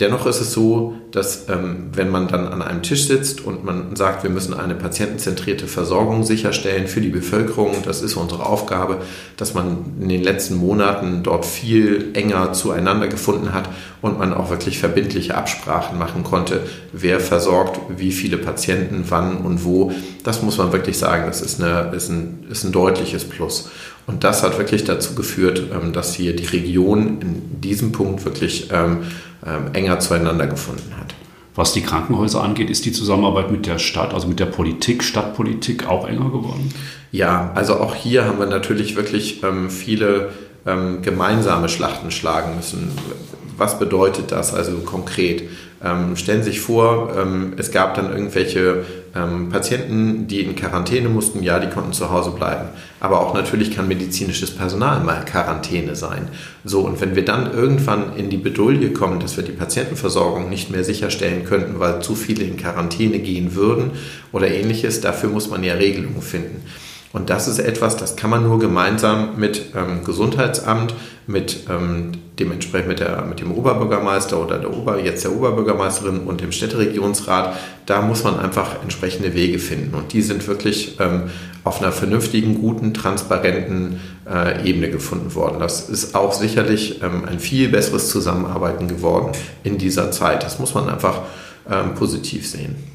Dennoch 0.04 0.26
ist 0.26 0.42
es 0.42 0.52
so, 0.52 0.96
dass 1.12 1.48
ähm, 1.48 1.92
wenn 1.94 2.10
man 2.10 2.28
dann 2.28 2.46
an 2.50 2.62
einem 2.62 2.82
Tisch 2.82 3.08
sitzt 3.08 3.40
und 3.40 3.64
man 3.64 3.96
sagt, 3.96 4.24
wir 4.24 4.30
müssen 4.30 4.54
eine 4.54 4.76
patientenzentrierte 4.76 5.66
Versorgung 5.66 6.26
sicherstellen 6.26 6.88
für 6.88 7.00
die 7.00 7.08
Bevölkerung, 7.08 7.78
das 7.86 8.02
ist 8.02 8.18
unsere 8.18 8.46
Aufgabe, 8.46 8.98
dass 9.38 9.54
man 9.54 9.94
in 10.02 10.10
den 10.10 10.22
letzten 10.22 10.56
Monaten 10.56 11.24
dort 11.24 11.46
viel 11.46 12.10
enger 12.16 12.52
zueinander 12.52 13.08
gefunden 13.08 13.54
hat 13.54 13.70
und 14.02 14.20
man 14.20 14.34
auch 14.34 14.50
wirklich 14.50 14.78
verbindliche 14.78 15.36
Absprachen 15.36 15.98
machen 15.98 16.26
konnte, 16.26 16.60
wer 16.92 17.22
versorgt 17.22 17.80
wie 17.98 18.12
viele 18.12 18.38
Patienten, 18.38 19.06
wann 19.08 19.38
und 19.38 19.64
wo. 19.64 19.94
Das 20.26 20.42
muss 20.42 20.58
man 20.58 20.74
wirklich 20.74 20.98
sagen, 20.98 21.24
das 21.28 21.42
ist, 21.42 21.64
eine, 21.64 21.96
ist, 21.96 22.10
ein, 22.10 22.46
ist 22.52 22.66
ein 22.66 22.74
deutliches 22.74 23.24
Plus. 23.24 23.70
Und 24.06 24.24
das 24.24 24.44
hat 24.44 24.58
wirklich 24.58 24.84
dazu 24.84 25.16
geführt, 25.16 25.64
ähm, 25.74 25.94
dass 25.94 26.14
hier 26.14 26.36
die 26.36 26.46
Region 26.46 27.22
in 27.22 27.62
diesem 27.62 27.92
Punkt 27.92 28.26
wirklich 28.26 28.70
ähm, 28.72 29.04
ähm, 29.46 29.74
enger 29.74 30.00
zueinander 30.00 30.48
gefunden 30.48 30.94
hat. 31.00 31.14
Was 31.56 31.72
die 31.72 31.82
Krankenhäuser 31.82 32.44
angeht, 32.44 32.70
ist 32.70 32.86
die 32.86 32.92
Zusammenarbeit 32.92 33.52
mit 33.52 33.68
der 33.68 33.78
Stadt, 33.78 34.14
also 34.14 34.28
mit 34.28 34.40
der 34.40 34.48
Politik, 34.48 35.04
Stadtpolitik 35.04 35.88
auch 35.88 36.08
enger 36.08 36.32
geworden? 36.32 36.74
Ja, 37.12 37.52
also 37.54 37.76
auch 37.76 37.94
hier 37.94 38.26
haben 38.26 38.40
wir 38.40 38.48
natürlich 38.48 38.96
wirklich 38.96 39.40
viele 39.70 40.30
gemeinsame 40.66 41.70
Schlachten 41.70 42.10
schlagen 42.10 42.56
müssen. 42.56 42.90
Was 43.56 43.78
bedeutet 43.78 44.32
das 44.32 44.52
also 44.52 44.78
konkret? 44.80 45.44
Stellen 46.16 46.42
Sie 46.42 46.50
sich 46.50 46.60
vor, 46.60 47.14
es 47.56 47.72
gab 47.72 47.94
dann 47.94 48.12
irgendwelche 48.12 48.84
ähm, 49.16 49.50
Patienten, 49.50 50.28
die 50.28 50.42
in 50.42 50.56
Quarantäne 50.56 51.10
mussten, 51.10 51.44
ja, 51.44 51.60
die 51.60 51.70
konnten 51.70 51.94
zu 51.94 52.10
Hause 52.10 52.32
bleiben. 52.32 52.70
Aber 53.00 53.22
auch 53.22 53.34
natürlich 53.34 53.76
kann 53.76 53.88
medizinisches 53.88 54.56
Personal 54.56 55.04
mal 55.04 55.24
Quarantäne 55.26 55.96
sein. 55.96 56.30
So, 56.64 56.82
und 56.82 57.00
wenn 57.02 57.16
wir 57.16 57.26
dann 57.26 57.54
irgendwann 57.54 58.16
in 58.16 58.30
die 58.30 58.38
Bedouille 58.38 58.92
kommen, 58.92 59.20
dass 59.20 59.38
wir 59.38 59.44
die 59.44 59.52
Patientenversorgung 59.52 60.50
nicht 60.50 60.72
mehr 60.72 60.84
sicherstellen 60.84 61.46
könnten, 61.46 61.80
weil 61.80 62.02
zu 62.02 62.16
viele 62.16 62.44
in 62.44 62.58
Quarantäne 62.58 63.20
gehen 63.20 63.56
würden 63.56 63.92
oder 64.32 64.48
ähnliches, 64.48 65.02
dafür 65.02 65.30
muss 65.30 65.50
man 65.50 65.64
ja 65.64 65.76
Regelungen 65.76 66.22
finden. 66.22 66.64
Und 67.14 67.30
das 67.30 67.48
ist 67.48 67.60
etwas, 67.60 67.96
das 67.96 68.16
kann 68.16 68.32
man 68.32 68.44
nur 68.44 68.58
gemeinsam 68.58 69.38
mit 69.38 69.68
ähm, 69.76 70.04
Gesundheitsamt, 70.04 70.96
mit 71.28 71.68
ähm, 71.70 72.12
dementsprechend 72.40 72.88
mit, 72.88 73.00
der, 73.00 73.22
mit 73.22 73.40
dem 73.40 73.52
Oberbürgermeister 73.52 74.42
oder 74.44 74.58
der 74.58 74.76
Ober, 74.76 75.00
jetzt 75.00 75.24
der 75.24 75.32
Oberbürgermeisterin 75.32 76.22
und 76.22 76.42
dem 76.42 76.52
Städteregierungsrat, 76.52 77.56
da 77.86 78.02
muss 78.02 78.24
man 78.24 78.40
einfach 78.40 78.82
entsprechende 78.82 79.36
Wege 79.36 79.60
finden. 79.60 79.94
Und 79.94 80.12
die 80.12 80.24
sind 80.24 80.48
wirklich 80.48 81.00
ähm, 81.00 81.30
auf 81.64 81.82
einer 81.82 81.92
vernünftigen, 81.92 82.60
guten, 82.60 82.96
transparenten 82.96 84.00
äh, 84.28 84.68
Ebene 84.68 84.90
gefunden 84.90 85.36
worden. 85.36 85.60
Das 85.60 85.90
ist 85.90 86.16
auch 86.16 86.34
sicherlich 86.34 87.04
ähm, 87.04 87.26
ein 87.26 87.40
viel 87.40 87.70
besseres 87.70 88.10
Zusammenarbeiten 88.10 88.88
geworden 88.88 89.34
in 89.64 89.78
dieser 89.78 90.12
Zeit. 90.12 90.44
Das 90.44 90.58
muss 90.58 90.74
man 90.74 90.90
einfach 90.90 91.22
ähm, 91.70 91.94
positiv 91.94 92.50
sehen. 92.50 92.93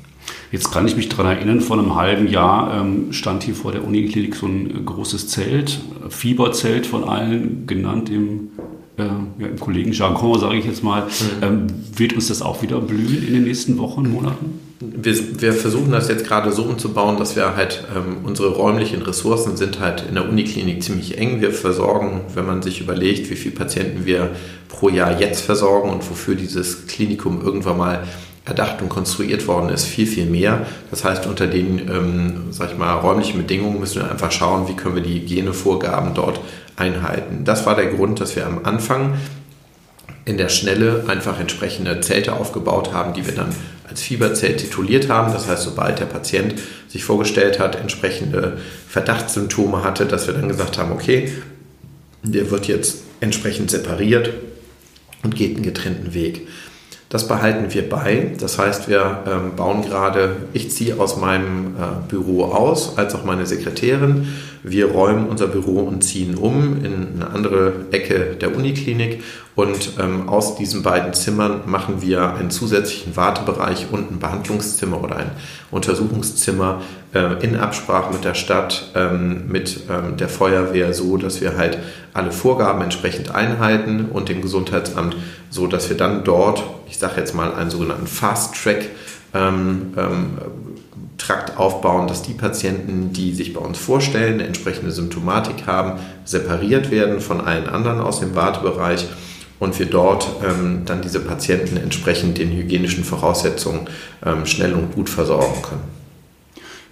Jetzt 0.51 0.73
kann 0.73 0.87
ich 0.87 0.97
mich 0.97 1.09
daran 1.09 1.27
erinnern, 1.27 1.61
vor 1.61 1.79
einem 1.79 1.95
halben 1.95 2.27
Jahr 2.27 2.81
ähm, 2.81 3.13
stand 3.13 3.43
hier 3.43 3.55
vor 3.55 3.73
der 3.73 3.85
Uniklinik 3.85 4.35
so 4.35 4.47
ein 4.47 4.85
großes 4.85 5.29
Zelt, 5.29 5.81
Fieberzelt 6.09 6.87
von 6.87 7.05
allen 7.05 7.67
genannt 7.67 8.09
im, 8.09 8.51
äh, 8.97 9.05
ja, 9.39 9.47
im 9.47 9.59
Kollegenjargon, 9.59 10.41
sage 10.41 10.57
ich 10.57 10.65
jetzt 10.65 10.83
mal. 10.83 11.03
Mhm. 11.03 11.09
Ähm, 11.43 11.67
wird 11.95 12.15
uns 12.15 12.29
das 12.29 12.41
auch 12.41 12.63
wieder 12.63 12.81
blühen 12.81 13.27
in 13.27 13.35
den 13.35 13.45
nächsten 13.45 13.77
Wochen, 13.77 14.11
Monaten? 14.11 14.61
Wir, 14.81 15.41
wir 15.41 15.53
versuchen 15.53 15.91
das 15.91 16.09
jetzt 16.09 16.25
gerade 16.25 16.53
so 16.53 16.63
umzubauen, 16.63 17.19
dass 17.19 17.37
wir 17.37 17.57
halt 17.57 17.85
ähm, 17.95 18.19
unsere 18.25 18.51
räumlichen 18.55 19.03
Ressourcen 19.03 19.57
sind 19.57 19.81
halt 19.81 20.05
in 20.09 20.15
der 20.15 20.29
Uniklinik 20.29 20.83
ziemlich 20.83 21.19
eng. 21.19 21.41
Wir 21.41 21.51
versorgen, 21.51 22.23
wenn 22.35 22.47
man 22.47 22.63
sich 22.63 22.81
überlegt, 22.81 23.29
wie 23.29 23.35
viele 23.35 23.57
Patienten 23.57 24.07
wir 24.07 24.31
pro 24.69 24.89
Jahr 24.89 25.21
jetzt 25.21 25.41
versorgen 25.41 25.91
und 25.91 26.09
wofür 26.09 26.37
dieses 26.37 26.87
Klinikum 26.87 27.43
irgendwann 27.43 27.77
mal 27.77 28.05
erdacht 28.49 28.83
und 28.83 28.89
konstruiert 28.89 29.47
worden 29.47 29.69
ist, 29.69 29.85
viel, 29.85 30.07
viel 30.07 30.27
mehr. 30.27 30.67
Das 30.91 31.05
heißt, 31.05 31.27
unter 31.27 31.47
den, 31.47 31.79
ähm, 31.89 32.33
sag 32.51 32.73
ich 32.73 32.79
mal, 32.79 32.95
räumlichen 32.95 33.39
Bedingungen 33.39 33.79
müssen 33.79 34.03
wir 34.03 34.11
einfach 34.11 34.33
schauen, 34.33 34.69
wie 34.69 34.75
können 34.75 34.97
wir 34.97 35.03
die 35.03 35.21
Hygienevorgaben 35.21 36.15
dort 36.15 36.41
einhalten. 36.77 37.45
Das 37.45 37.67
war 37.67 37.77
der 37.77 37.87
Grund, 37.87 38.21
dass 38.21 38.37
wir 38.37 38.47
am 38.47 38.65
Anfang 38.65 39.15
in 40.25 40.37
der 40.37 40.49
Schnelle 40.49 41.05
einfach 41.09 41.41
entsprechende 41.41 42.01
Zelte 42.01 42.35
aufgebaut 42.35 42.93
haben, 42.93 43.15
die 43.15 43.27
wir 43.27 43.35
dann 43.35 43.49
als 43.89 44.03
Fieberzelt 44.03 44.59
tituliert 44.59 45.09
haben. 45.09 45.33
Das 45.33 45.49
heißt, 45.49 45.63
sobald 45.63 45.99
der 46.01 46.05
Patient 46.05 46.55
sich 46.89 47.05
vorgestellt 47.05 47.59
hat, 47.59 47.77
entsprechende 47.77 48.59
Verdachtssymptome 48.89 49.83
hatte, 49.83 50.05
dass 50.05 50.27
wir 50.27 50.35
dann 50.35 50.49
gesagt 50.49 50.79
haben, 50.79 50.93
okay, 50.93 51.33
der 52.23 52.51
wird 52.51 52.67
jetzt 52.67 53.03
entsprechend 53.21 53.71
separiert 53.71 54.31
und 55.23 55.35
geht 55.35 55.57
einen 55.57 55.65
getrennten 55.65 56.15
Weg. 56.15 56.47
Das 57.09 57.27
behalten 57.27 57.73
wir 57.73 57.89
bei. 57.89 58.33
Das 58.39 58.59
heißt, 58.59 58.89
wir 58.89 59.23
ähm, 59.27 59.57
bauen 59.57 59.83
gerade, 59.83 60.37
ich 60.53 60.71
ziehe 60.71 61.01
aus 61.01 61.17
meinem 61.17 61.75
äh, 61.77 62.09
Büro 62.09 62.45
aus, 62.45 62.99
als 62.99 63.15
auch 63.15 63.25
meine 63.25 63.47
Sekretärin. 63.47 64.29
Wir 64.63 64.91
räumen 64.91 65.29
unser 65.29 65.47
Büro 65.47 65.81
und 65.81 66.03
ziehen 66.03 66.35
um 66.37 66.85
in 66.85 67.23
eine 67.23 67.31
andere 67.31 67.73
Ecke 67.91 68.37
der 68.41 68.55
Uniklinik. 68.57 69.23
Und 69.55 69.95
ähm, 69.99 70.29
aus 70.29 70.55
diesen 70.55 70.85
beiden 70.85 71.15
Zimmern 71.15 71.63
machen 71.67 72.01
wir 72.01 72.35
einen 72.35 72.51
zusätzlichen 72.51 73.17
Wartebereich 73.17 73.87
und 73.91 74.11
ein 74.11 74.19
Behandlungszimmer 74.21 75.03
oder 75.03 75.17
ein 75.17 75.31
Untersuchungszimmer 75.73 76.83
äh, 77.13 77.45
in 77.45 77.57
Absprache 77.57 78.13
mit 78.13 78.25
der 78.25 78.35
Stadt, 78.35 78.93
ähm, 78.95 79.49
mit 79.49 79.81
ähm, 79.91 80.17
der 80.17 80.29
Feuerwehr, 80.29 80.95
so 80.95 81.17
dass 81.17 81.41
wir 81.41 81.57
halt 81.57 81.79
alle 82.13 82.31
Vorgaben 82.31 82.83
entsprechend 82.83 83.35
einhalten 83.35 84.07
und 84.13 84.29
dem 84.29 84.43
Gesundheitsamt, 84.43 85.17
so 85.51 85.67
dass 85.67 85.89
wir 85.89 85.97
dann 85.97 86.23
dort, 86.23 86.63
ich 86.89 86.99
sage 86.99 87.15
jetzt 87.17 87.35
mal, 87.35 87.53
einen 87.53 87.71
sogenannten 87.71 88.07
Fast 88.07 88.55
Track 88.63 88.87
ähm, 89.35 89.93
ähm, 89.97 90.39
Trakt 91.19 91.59
aufbauen, 91.59 92.07
dass 92.07 92.23
die 92.23 92.33
Patienten, 92.33 93.13
die 93.13 93.35
sich 93.35 93.53
bei 93.53 93.61
uns 93.61 93.77
vorstellen, 93.77 94.35
eine 94.35 94.47
entsprechende 94.47 94.93
Symptomatik 94.93 95.67
haben, 95.67 96.01
separiert 96.25 96.91
werden 96.91 97.21
von 97.21 97.41
allen 97.41 97.69
anderen 97.69 98.01
aus 98.01 98.21
dem 98.21 98.35
Wartebereich 98.35 99.07
und 99.59 99.79
wir 99.79 99.87
dort 99.87 100.29
ähm, 100.45 100.83
dann 100.87 101.03
diese 101.03 101.21
Patienten 101.21 101.77
entsprechend 101.77 102.39
den 102.39 102.53
hygienischen 102.53 103.05
Voraussetzungen 103.05 103.89
ähm, 104.25 104.47
schnell 104.47 104.73
und 104.73 104.95
gut 104.95 105.09
versorgen 105.09 105.63
können. 105.63 105.99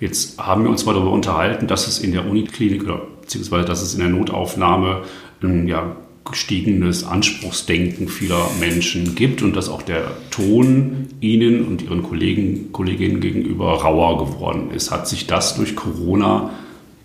Jetzt 0.01 0.39
haben 0.39 0.65
wir 0.65 0.71
uns 0.71 0.85
mal 0.85 0.93
darüber 0.93 1.13
unterhalten, 1.13 1.69
dass 1.69 1.87
es 1.87 2.01
in 2.01 2.13
der 2.13 2.27
Uniklinik 2.27 2.85
oder 2.85 3.01
beziehungsweise 3.21 3.65
dass 3.65 3.81
es 3.81 3.95
in 3.95 4.01
der 4.01 4.11
Notaufnahme 4.11 5.03
ähm, 5.43 5.67
ja, 5.69 5.97
gestiegenes 6.31 7.05
Anspruchsdenken 7.05 8.09
vieler 8.09 8.51
Menschen 8.61 9.15
gibt 9.15 9.43
und 9.43 9.57
dass 9.57 9.69
auch 9.69 9.83
der 9.83 10.17
Ton 10.31 11.09
Ihnen 11.21 11.65
und 11.65 11.83
Ihren 11.83 12.03
Kollegen, 12.03 12.73
Kolleginnen 12.73 13.21
gegenüber 13.21 13.73
rauer 13.75 14.27
geworden 14.27 14.71
ist. 14.71 14.91
Hat 14.91 15.09
sich 15.09 15.27
das 15.27 15.57
durch 15.57 15.77
Corona 15.77 16.51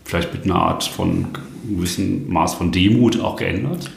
vielleicht 0.04 0.34
mit 0.34 0.44
einer 0.44 0.56
Art 0.56 0.84
von 0.84 1.28
gewissen 1.68 2.32
Maß 2.32 2.56
von 2.56 2.72
Demut 2.72 3.20
auch 3.20 3.36
geändert? 3.36 3.92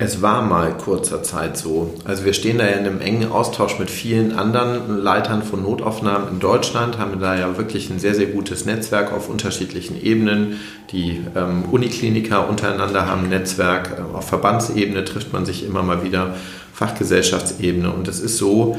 Es 0.00 0.22
war 0.22 0.42
mal 0.42 0.76
kurzer 0.76 1.24
Zeit 1.24 1.56
so. 1.56 1.92
Also 2.04 2.24
wir 2.24 2.32
stehen 2.32 2.58
da 2.58 2.64
ja 2.64 2.76
in 2.76 2.86
einem 2.86 3.00
engen 3.00 3.32
Austausch 3.32 3.80
mit 3.80 3.90
vielen 3.90 4.30
anderen 4.30 4.96
Leitern 4.96 5.42
von 5.42 5.62
Notaufnahmen 5.62 6.28
in 6.28 6.38
Deutschland, 6.38 6.98
haben 6.98 7.18
da 7.18 7.36
ja 7.36 7.58
wirklich 7.58 7.90
ein 7.90 7.98
sehr, 7.98 8.14
sehr 8.14 8.26
gutes 8.26 8.64
Netzwerk 8.64 9.12
auf 9.12 9.28
unterschiedlichen 9.28 10.00
Ebenen. 10.00 10.60
Die 10.92 11.20
ähm, 11.34 11.64
Unikliniker 11.72 12.48
untereinander 12.48 13.06
haben 13.06 13.24
ein 13.24 13.30
Netzwerk, 13.30 13.98
äh, 13.98 14.16
auf 14.16 14.28
Verbandsebene 14.28 15.04
trifft 15.04 15.32
man 15.32 15.44
sich 15.44 15.66
immer 15.66 15.82
mal 15.82 16.04
wieder, 16.04 16.36
Fachgesellschaftsebene. 16.74 17.90
Und 17.90 18.06
es 18.06 18.20
ist 18.20 18.38
so, 18.38 18.78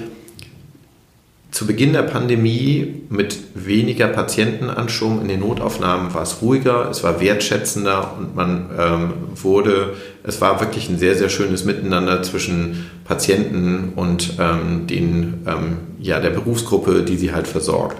zu 1.52 1.66
Beginn 1.66 1.94
der 1.94 2.04
Pandemie 2.04 3.06
mit 3.10 3.38
weniger 3.56 4.08
Patientenanschwung 4.08 5.22
in 5.22 5.28
den 5.28 5.40
Notaufnahmen 5.40 6.14
war 6.14 6.22
es 6.22 6.42
ruhiger, 6.44 6.90
es 6.90 7.04
war 7.04 7.20
wertschätzender 7.20 8.16
und 8.18 8.36
man 8.36 8.70
ähm, 8.78 9.14
wurde, 9.34 9.96
es 10.24 10.40
war 10.42 10.60
wirklich 10.62 10.90
ein 10.90 11.00
sehr, 11.00 11.16
sehr 11.16 11.30
schönes 11.30 11.66
Miteinander 11.66 12.22
zwischen 12.22 12.86
Patienten 13.04 13.94
und 13.96 14.36
ähm, 14.40 14.86
den, 14.86 15.46
ähm, 15.48 15.78
ja, 16.00 16.20
der 16.20 16.30
Berufsgruppe, 16.30 17.02
die 17.02 17.18
sie 17.18 17.34
halt 17.34 17.48
versorgt. 17.48 17.98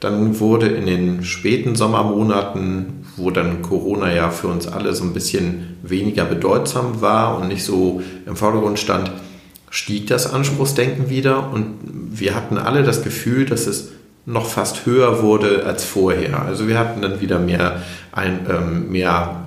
Dann 0.00 0.38
wurde 0.40 0.66
in 0.66 0.86
den 0.86 1.24
späten 1.24 1.76
Sommermonaten, 1.76 3.04
wo 3.16 3.30
dann 3.30 3.62
Corona 3.62 4.12
ja 4.12 4.30
für 4.30 4.48
uns 4.48 4.66
alle 4.66 4.92
so 4.94 5.04
ein 5.04 5.12
bisschen 5.12 5.78
weniger 5.82 6.24
bedeutsam 6.24 7.00
war 7.00 7.38
und 7.38 7.48
nicht 7.48 7.64
so 7.64 8.02
im 8.26 8.36
Vordergrund 8.36 8.78
stand, 8.78 9.10
stieg 9.70 10.06
das 10.06 10.32
Anspruchsdenken 10.32 11.10
wieder 11.10 11.52
und 11.52 11.76
wir 12.10 12.34
hatten 12.34 12.58
alle 12.58 12.82
das 12.82 13.02
Gefühl, 13.02 13.44
dass 13.44 13.66
es 13.66 13.90
noch 14.26 14.46
fast 14.46 14.84
höher 14.84 15.22
wurde 15.22 15.64
als 15.64 15.84
vorher. 15.84 16.42
Also 16.42 16.68
wir 16.68 16.78
hatten 16.78 17.00
dann 17.00 17.20
wieder 17.20 17.38
mehr, 17.38 17.82
ein, 18.12 18.46
ähm, 18.48 18.90
mehr 18.90 19.46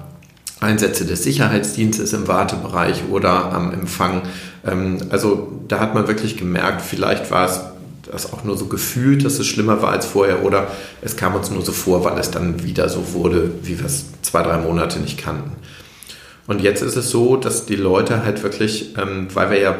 Einsätze 0.59 1.05
des 1.05 1.23
Sicherheitsdienstes 1.23 2.13
im 2.13 2.27
Wartebereich 2.27 3.03
oder 3.09 3.53
am 3.53 3.71
Empfang. 3.71 4.23
Ähm, 4.65 4.97
also 5.09 5.61
da 5.67 5.79
hat 5.79 5.93
man 5.93 6.07
wirklich 6.07 6.37
gemerkt, 6.37 6.81
vielleicht 6.81 7.31
war 7.31 7.45
es 7.45 7.61
das 8.11 8.33
auch 8.33 8.43
nur 8.43 8.57
so 8.57 8.65
gefühlt, 8.65 9.23
dass 9.23 9.39
es 9.39 9.47
schlimmer 9.47 9.81
war 9.81 9.91
als 9.91 10.05
vorher 10.05 10.43
oder 10.43 10.67
es 11.01 11.15
kam 11.15 11.35
uns 11.35 11.49
nur 11.49 11.61
so 11.61 11.71
vor, 11.71 12.03
weil 12.03 12.17
es 12.17 12.31
dann 12.31 12.63
wieder 12.63 12.89
so 12.89 13.13
wurde, 13.13 13.51
wie 13.63 13.79
wir 13.79 13.85
es 13.85 14.05
zwei, 14.21 14.41
drei 14.43 14.57
Monate 14.57 14.99
nicht 14.99 15.17
kannten. 15.17 15.51
Und 16.47 16.61
jetzt 16.61 16.81
ist 16.81 16.95
es 16.95 17.09
so, 17.09 17.37
dass 17.37 17.65
die 17.65 17.75
Leute 17.75 18.25
halt 18.25 18.43
wirklich, 18.43 18.95
ähm, 18.97 19.27
weil 19.33 19.51
wir 19.51 19.59
ja 19.59 19.75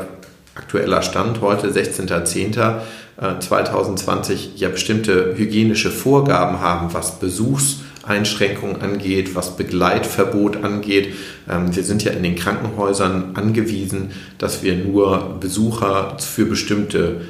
aktueller 0.61 1.01
Stand 1.01 1.41
heute, 1.41 1.69
16.10.2020, 1.69 4.31
äh, 4.31 4.35
ja 4.55 4.69
bestimmte 4.69 5.35
hygienische 5.35 5.91
Vorgaben 5.91 6.61
haben, 6.61 6.93
was 6.93 7.19
Besuchseinschränkungen 7.19 8.81
angeht, 8.81 9.35
was 9.35 9.57
Begleitverbot 9.57 10.63
angeht. 10.63 11.13
Ähm, 11.49 11.75
wir 11.75 11.83
sind 11.83 12.03
ja 12.03 12.11
in 12.11 12.21
den 12.23 12.35
Krankenhäusern 12.35 13.31
angewiesen, 13.33 14.11
dass 14.37 14.63
wir 14.63 14.75
nur 14.75 15.37
Besucher 15.39 16.17
für 16.19 16.45
bestimmte 16.45 17.21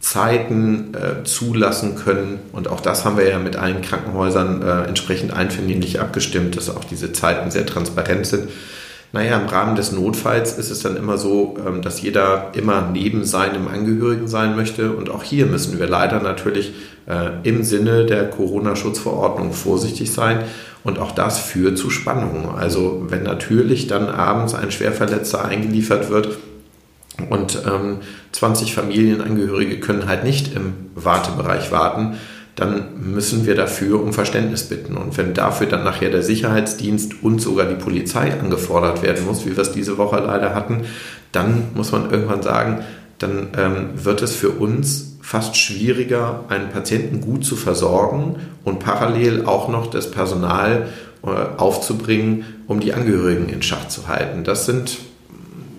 Zeiten 0.00 0.94
äh, 0.94 1.24
zulassen 1.24 1.96
können. 1.96 2.38
Und 2.52 2.68
auch 2.68 2.80
das 2.80 3.04
haben 3.04 3.16
wir 3.16 3.28
ja 3.28 3.40
mit 3.40 3.56
allen 3.56 3.82
Krankenhäusern 3.82 4.62
äh, 4.62 4.84
entsprechend 4.84 5.32
einvernehmlich 5.32 5.98
abgestimmt, 6.00 6.56
dass 6.56 6.70
auch 6.70 6.84
diese 6.84 7.12
Zeiten 7.12 7.50
sehr 7.50 7.66
transparent 7.66 8.26
sind. 8.26 8.48
Naja, 9.16 9.38
im 9.38 9.46
Rahmen 9.46 9.76
des 9.76 9.92
Notfalls 9.92 10.58
ist 10.58 10.70
es 10.70 10.80
dann 10.80 10.94
immer 10.94 11.16
so, 11.16 11.56
ähm, 11.66 11.80
dass 11.80 12.02
jeder 12.02 12.50
immer 12.52 12.90
neben 12.92 13.24
seinem 13.24 13.66
Angehörigen 13.66 14.28
sein 14.28 14.54
möchte. 14.56 14.92
Und 14.92 15.08
auch 15.08 15.22
hier 15.22 15.46
müssen 15.46 15.78
wir 15.78 15.86
leider 15.86 16.20
natürlich 16.20 16.74
äh, 17.06 17.30
im 17.42 17.64
Sinne 17.64 18.04
der 18.04 18.28
Corona-Schutzverordnung 18.28 19.54
vorsichtig 19.54 20.12
sein. 20.12 20.40
Und 20.84 20.98
auch 20.98 21.12
das 21.12 21.38
führt 21.38 21.78
zu 21.78 21.88
Spannungen. 21.88 22.50
Also 22.58 23.06
wenn 23.08 23.22
natürlich 23.22 23.86
dann 23.86 24.10
abends 24.10 24.52
ein 24.52 24.70
Schwerverletzter 24.70 25.46
eingeliefert 25.46 26.10
wird, 26.10 26.36
und 27.30 27.62
ähm, 27.66 28.00
20 28.32 28.74
Familienangehörige 28.74 29.80
können 29.80 30.06
halt 30.06 30.24
nicht 30.24 30.54
im 30.54 30.74
Wartebereich 30.94 31.72
warten, 31.72 32.18
dann 32.56 33.12
müssen 33.12 33.46
wir 33.46 33.54
dafür 33.54 34.02
um 34.02 34.14
Verständnis 34.14 34.64
bitten. 34.64 34.96
Und 34.96 35.16
wenn 35.18 35.34
dafür 35.34 35.66
dann 35.66 35.84
nachher 35.84 36.10
der 36.10 36.22
Sicherheitsdienst 36.22 37.22
und 37.22 37.40
sogar 37.40 37.66
die 37.66 37.74
Polizei 37.74 38.32
angefordert 38.32 39.02
werden 39.02 39.26
muss, 39.26 39.44
wie 39.44 39.54
wir 39.54 39.62
es 39.62 39.72
diese 39.72 39.98
Woche 39.98 40.18
leider 40.18 40.54
hatten, 40.54 40.86
dann 41.32 41.64
muss 41.74 41.92
man 41.92 42.10
irgendwann 42.10 42.42
sagen, 42.42 42.82
dann 43.18 43.48
ähm, 43.58 43.90
wird 43.94 44.22
es 44.22 44.34
für 44.34 44.50
uns 44.50 45.18
fast 45.20 45.56
schwieriger, 45.56 46.44
einen 46.48 46.70
Patienten 46.70 47.20
gut 47.20 47.44
zu 47.44 47.56
versorgen 47.56 48.36
und 48.64 48.78
parallel 48.78 49.44
auch 49.44 49.68
noch 49.68 49.88
das 49.90 50.10
Personal 50.10 50.88
äh, 51.22 51.28
aufzubringen, 51.58 52.44
um 52.66 52.80
die 52.80 52.94
Angehörigen 52.94 53.50
in 53.50 53.60
Schach 53.60 53.88
zu 53.88 54.08
halten. 54.08 54.44
Das 54.44 54.64
sind 54.64 54.98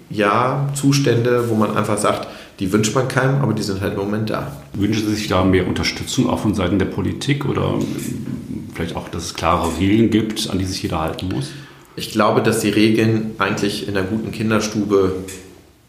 ja 0.10 0.70
Zustände, 0.76 1.50
wo 1.50 1.56
man 1.56 1.76
einfach 1.76 1.98
sagt, 1.98 2.28
die 2.60 2.72
wünscht 2.72 2.96
man 2.96 3.08
keinem, 3.08 3.42
aber 3.42 3.54
die 3.54 3.62
sind 3.62 3.82
halt 3.82 3.94
im 3.94 4.00
Moment 4.00 4.30
da. 4.30 4.52
Wünschen 4.74 5.08
Sie 5.08 5.16
sich 5.16 5.28
da 5.28 5.44
mehr 5.44 5.68
Unterstützung 5.68 6.30
auch 6.30 6.40
von 6.40 6.56
Seiten 6.56 6.80
der 6.80 6.88
Politik 6.88 7.46
oder 7.46 7.76
vielleicht 8.74 8.96
auch, 8.96 9.10
dass 9.10 9.26
es 9.26 9.34
klare 9.34 9.78
Regeln 9.80 10.10
gibt, 10.10 10.50
an 10.50 10.58
die 10.58 10.66
sich 10.66 10.82
jeder 10.82 11.00
halten 11.00 11.30
muss? 11.30 11.52
Ich 11.96 12.12
glaube, 12.12 12.42
dass 12.42 12.60
die 12.60 12.70
Regeln 12.70 13.32
eigentlich 13.38 13.88
in 13.88 13.98
einer 13.98 14.08
guten 14.08 14.32
Kinderstube 14.32 15.16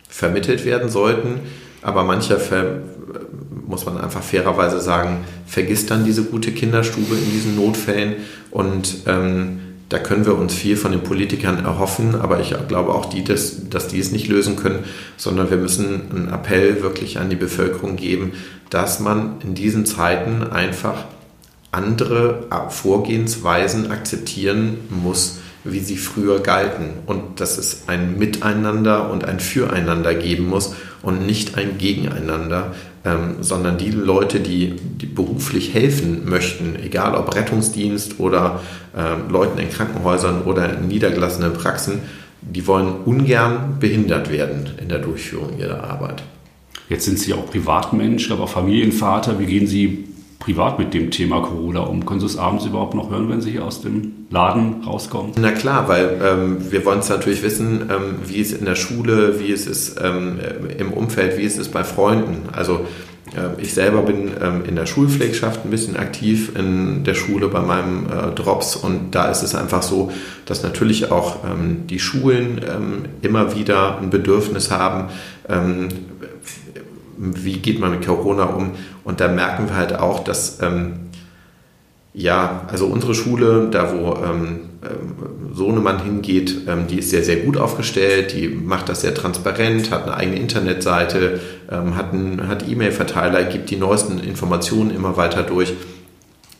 vermittelt 0.08 0.64
werden 0.64 0.88
sollten, 0.88 1.40
aber 1.82 2.04
mancher 2.04 2.38
ver 2.38 2.82
muss 3.66 3.84
man 3.84 3.98
einfach 3.98 4.22
fairerweise 4.22 4.80
sagen, 4.80 5.18
vergisst 5.46 5.90
dann 5.90 6.04
diese 6.04 6.24
gute 6.24 6.52
Kinderstube 6.52 7.14
in 7.14 7.30
diesen 7.30 7.56
Notfällen 7.56 8.16
und 8.50 9.02
ähm, 9.06 9.60
da 9.88 9.98
können 9.98 10.26
wir 10.26 10.36
uns 10.36 10.54
viel 10.54 10.76
von 10.76 10.92
den 10.92 11.02
Politikern 11.02 11.64
erhoffen, 11.64 12.14
aber 12.14 12.40
ich 12.40 12.54
glaube 12.68 12.94
auch, 12.94 13.06
die, 13.06 13.24
dass, 13.24 13.68
dass 13.70 13.88
die 13.88 13.98
es 13.98 14.12
nicht 14.12 14.28
lösen 14.28 14.56
können, 14.56 14.84
sondern 15.16 15.50
wir 15.50 15.56
müssen 15.56 16.10
einen 16.10 16.28
Appell 16.28 16.82
wirklich 16.82 17.18
an 17.18 17.30
die 17.30 17.36
Bevölkerung 17.36 17.96
geben, 17.96 18.32
dass 18.70 19.00
man 19.00 19.40
in 19.42 19.54
diesen 19.54 19.86
Zeiten 19.86 20.42
einfach 20.42 21.04
andere 21.70 22.46
Vorgehensweisen 22.68 23.90
akzeptieren 23.90 24.78
muss, 24.90 25.38
wie 25.64 25.80
sie 25.80 25.96
früher 25.96 26.40
galten. 26.40 26.90
Und 27.06 27.40
dass 27.40 27.58
es 27.58 27.84
ein 27.88 28.18
Miteinander 28.18 29.10
und 29.10 29.24
ein 29.24 29.40
Füreinander 29.40 30.14
geben 30.14 30.48
muss 30.48 30.74
und 31.02 31.26
nicht 31.26 31.56
ein 31.56 31.78
Gegeneinander, 31.78 32.74
ähm, 33.04 33.36
sondern 33.40 33.78
die 33.78 33.90
Leute, 33.90 34.40
die, 34.40 34.74
die, 34.74 35.06
beruflich 35.06 35.74
helfen 35.74 36.28
möchten, 36.28 36.76
egal 36.82 37.14
ob 37.14 37.34
Rettungsdienst 37.34 38.18
oder 38.18 38.60
ähm, 38.96 39.30
Leuten 39.30 39.58
in 39.58 39.70
Krankenhäusern 39.70 40.42
oder 40.42 40.72
in 40.74 40.88
niedergelassenen 40.88 41.52
Praxen, 41.52 42.00
die 42.40 42.66
wollen 42.66 42.88
ungern 43.04 43.76
behindert 43.80 44.30
werden 44.30 44.70
in 44.80 44.88
der 44.88 44.98
Durchführung 44.98 45.58
ihrer 45.58 45.84
Arbeit. 45.84 46.22
Jetzt 46.88 47.04
sind 47.04 47.18
Sie 47.18 47.34
auch 47.34 47.46
Privatmensch, 47.46 48.30
aber 48.30 48.46
Familienvater. 48.46 49.38
Wie 49.38 49.46
gehen 49.46 49.66
Sie 49.66 50.07
privat 50.38 50.78
mit 50.78 50.94
dem 50.94 51.10
Thema 51.10 51.40
Corona 51.40 51.80
um? 51.80 52.06
Können 52.06 52.20
Sie 52.20 52.26
es 52.26 52.36
abends 52.36 52.64
überhaupt 52.64 52.94
noch 52.94 53.10
hören, 53.10 53.28
wenn 53.28 53.40
Sie 53.40 53.50
hier 53.50 53.64
aus 53.64 53.80
dem 53.80 54.26
Laden 54.30 54.82
rauskommen? 54.84 55.32
Na 55.38 55.50
klar, 55.52 55.88
weil 55.88 56.20
ähm, 56.22 56.70
wir 56.70 56.84
wollen 56.84 57.00
es 57.00 57.08
natürlich 57.08 57.42
wissen, 57.42 57.90
ähm, 57.90 58.16
wie 58.24 58.40
es 58.40 58.52
in 58.52 58.64
der 58.64 58.76
Schule, 58.76 59.40
wie 59.40 59.52
es 59.52 59.66
ist 59.66 60.00
ähm, 60.02 60.38
im 60.78 60.92
Umfeld, 60.92 61.38
wie 61.38 61.44
es 61.44 61.58
ist 61.58 61.72
bei 61.72 61.84
Freunden. 61.84 62.48
Also 62.52 62.80
äh, 63.36 63.60
ich 63.60 63.74
selber 63.74 64.02
bin 64.02 64.30
ähm, 64.40 64.64
in 64.66 64.76
der 64.76 64.86
Schulpflegschaft 64.86 65.64
ein 65.64 65.70
bisschen 65.70 65.96
aktiv 65.96 66.52
in 66.56 67.04
der 67.04 67.14
Schule 67.14 67.48
bei 67.48 67.60
meinem 67.60 68.06
äh, 68.06 68.34
Drops 68.34 68.76
und 68.76 69.14
da 69.14 69.30
ist 69.30 69.42
es 69.42 69.54
einfach 69.54 69.82
so, 69.82 70.10
dass 70.46 70.62
natürlich 70.62 71.10
auch 71.10 71.44
ähm, 71.44 71.86
die 71.88 71.98
Schulen 71.98 72.60
ähm, 72.66 73.04
immer 73.22 73.54
wieder 73.54 73.98
ein 73.98 74.10
Bedürfnis 74.10 74.70
haben, 74.70 75.10
wie 77.18 77.58
geht 77.58 77.80
man 77.80 77.90
mit 77.90 78.06
Corona 78.06 78.44
um? 78.44 78.72
Und 79.04 79.20
da 79.20 79.28
merken 79.28 79.68
wir 79.68 79.76
halt 79.76 79.94
auch, 79.94 80.22
dass 80.22 80.60
ähm, 80.62 81.08
ja, 82.14 82.66
also 82.68 82.86
unsere 82.86 83.14
Schule, 83.14 83.68
da 83.70 83.92
wo 83.92 84.16
ähm, 84.24 84.60
ähm, 84.82 85.54
Sohnemann 85.54 86.02
hingeht, 86.02 86.62
ähm, 86.66 86.86
die 86.88 86.98
ist 86.98 87.10
sehr, 87.10 87.22
sehr 87.22 87.36
gut 87.36 87.56
aufgestellt, 87.56 88.32
die 88.34 88.48
macht 88.48 88.88
das 88.88 89.02
sehr 89.02 89.14
transparent, 89.14 89.90
hat 89.90 90.04
eine 90.04 90.16
eigene 90.16 90.38
Internetseite, 90.38 91.40
ähm, 91.70 91.96
hat, 91.96 92.12
hat 92.48 92.68
E-Mail-Verteiler, 92.68 93.44
gibt 93.44 93.70
die 93.70 93.76
neuesten 93.76 94.18
Informationen 94.18 94.90
immer 94.90 95.16
weiter 95.16 95.42
durch. 95.42 95.74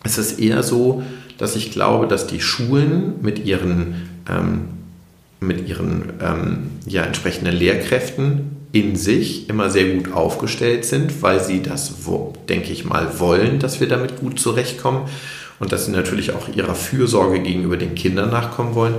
Es 0.05 0.19
ist 0.19 0.39
eher 0.39 0.63
so, 0.63 1.03
dass 1.39 1.57
ich 1.57 1.73
glaube, 1.73 2.07
dass 2.07 2.27
die 2.27 2.41
Schulen 2.41 3.15
mit 3.23 3.45
ihren, 3.45 4.09
ähm, 4.29 4.69
mit 5.41 5.69
ihren 5.69 6.13
ähm, 6.21 6.71
ja, 6.87 7.03
entsprechenden 7.03 7.55
Lehrkräften 7.55 8.58
in 8.73 8.97
sich 8.97 9.49
immer 9.49 9.71
sehr 9.71 9.95
gut 9.95 10.13
aufgestellt 10.13 10.85
sind, 10.85 11.23
weil 11.23 11.43
sie 11.43 11.63
das, 11.63 11.95
denke 12.49 12.73
ich 12.73 12.85
mal, 12.85 13.19
wollen, 13.19 13.59
dass 13.59 13.81
wir 13.81 13.89
damit 13.89 14.21
gut 14.21 14.39
zurechtkommen 14.39 15.09
und 15.59 15.73
dass 15.73 15.87
sie 15.87 15.93
natürlich 15.93 16.33
auch 16.33 16.49
ihrer 16.55 16.75
Fürsorge 16.75 17.41
gegenüber 17.41 17.77
den 17.77 17.95
Kindern 17.95 18.31
nachkommen 18.31 18.75
wollen. 18.75 18.95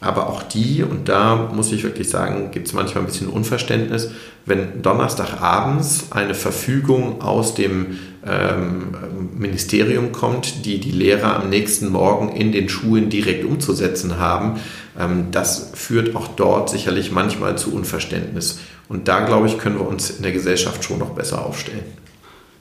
Aber 0.00 0.28
auch 0.28 0.42
die, 0.42 0.82
und 0.82 1.08
da 1.08 1.50
muss 1.54 1.72
ich 1.72 1.82
wirklich 1.82 2.10
sagen, 2.10 2.50
gibt 2.50 2.66
es 2.68 2.74
manchmal 2.74 3.02
ein 3.02 3.06
bisschen 3.06 3.28
Unverständnis, 3.28 4.10
wenn 4.44 4.82
Donnerstagabends 4.82 6.08
eine 6.12 6.34
Verfügung 6.34 7.22
aus 7.22 7.54
dem 7.54 7.98
ähm, 8.24 8.94
Ministerium 9.36 10.12
kommt, 10.12 10.66
die 10.66 10.78
die 10.80 10.90
Lehrer 10.90 11.40
am 11.40 11.48
nächsten 11.48 11.88
Morgen 11.88 12.28
in 12.28 12.52
den 12.52 12.68
Schulen 12.68 13.08
direkt 13.08 13.44
umzusetzen 13.44 14.18
haben, 14.18 14.60
ähm, 14.98 15.28
das 15.32 15.70
führt 15.74 16.14
auch 16.14 16.28
dort 16.28 16.68
sicherlich 16.68 17.10
manchmal 17.10 17.56
zu 17.56 17.74
Unverständnis. 17.74 18.60
Und 18.88 19.08
da, 19.08 19.24
glaube 19.24 19.46
ich, 19.46 19.58
können 19.58 19.78
wir 19.78 19.86
uns 19.86 20.10
in 20.10 20.22
der 20.22 20.32
Gesellschaft 20.32 20.84
schon 20.84 20.98
noch 20.98 21.10
besser 21.10 21.44
aufstellen. 21.44 21.84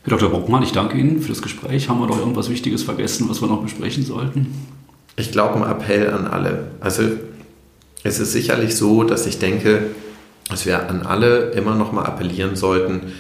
Herr 0.04 0.18
Dr. 0.18 0.30
Brockmann, 0.30 0.64
ich 0.64 0.72
danke 0.72 0.98
Ihnen 0.98 1.22
für 1.22 1.30
das 1.30 1.42
Gespräch. 1.42 1.90
Haben 1.90 2.00
wir 2.00 2.08
noch 2.08 2.20
irgendwas 2.20 2.50
Wichtiges 2.50 2.84
vergessen, 2.84 3.28
was 3.30 3.42
wir 3.42 3.48
noch 3.48 3.62
besprechen 3.62 4.04
sollten? 4.04 4.54
Ich 5.18 5.32
glaube, 5.32 5.56
ein 5.56 5.70
Appell 5.70 6.12
an 6.12 6.28
alle. 6.28 6.68
Also 6.80 7.04
es 8.04 8.20
ist 8.20 8.32
sicherlich 8.32 8.76
so, 8.76 9.04
dass 9.04 9.26
ich 9.26 9.40
denke, 9.40 9.88
dass 10.50 10.66
wir 10.66 10.90
an 10.90 11.04
alle 11.04 11.52
immer 11.52 11.76
noch 11.76 11.92
mal 11.92 12.04
appellieren 12.04 12.56
sollten, 12.56 13.14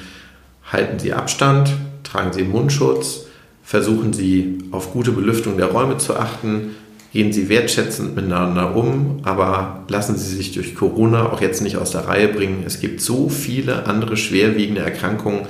halten 0.71 0.99
Sie 0.99 1.13
Abstand, 1.13 1.73
tragen 2.03 2.33
Sie 2.33 2.43
Mundschutz, 2.43 3.25
versuchen 3.63 4.13
Sie 4.13 4.59
auf 4.71 4.91
gute 4.91 5.11
Belüftung 5.11 5.57
der 5.57 5.67
Räume 5.67 5.97
zu 5.97 6.15
achten, 6.15 6.75
gehen 7.15 7.31
Sie 7.31 7.47
wertschätzend 7.47 8.13
miteinander 8.13 8.75
um, 8.75 9.21
aber 9.23 9.85
lassen 9.87 10.17
Sie 10.17 10.35
sich 10.35 10.51
durch 10.51 10.75
Corona 10.75 11.31
auch 11.31 11.39
jetzt 11.39 11.61
nicht 11.61 11.77
aus 11.77 11.91
der 11.91 12.09
Reihe 12.09 12.27
bringen. 12.27 12.65
Es 12.67 12.81
gibt 12.81 12.99
so 12.99 13.29
viele 13.29 13.85
andere 13.85 14.17
schwerwiegende 14.17 14.81
Erkrankungen, 14.81 15.43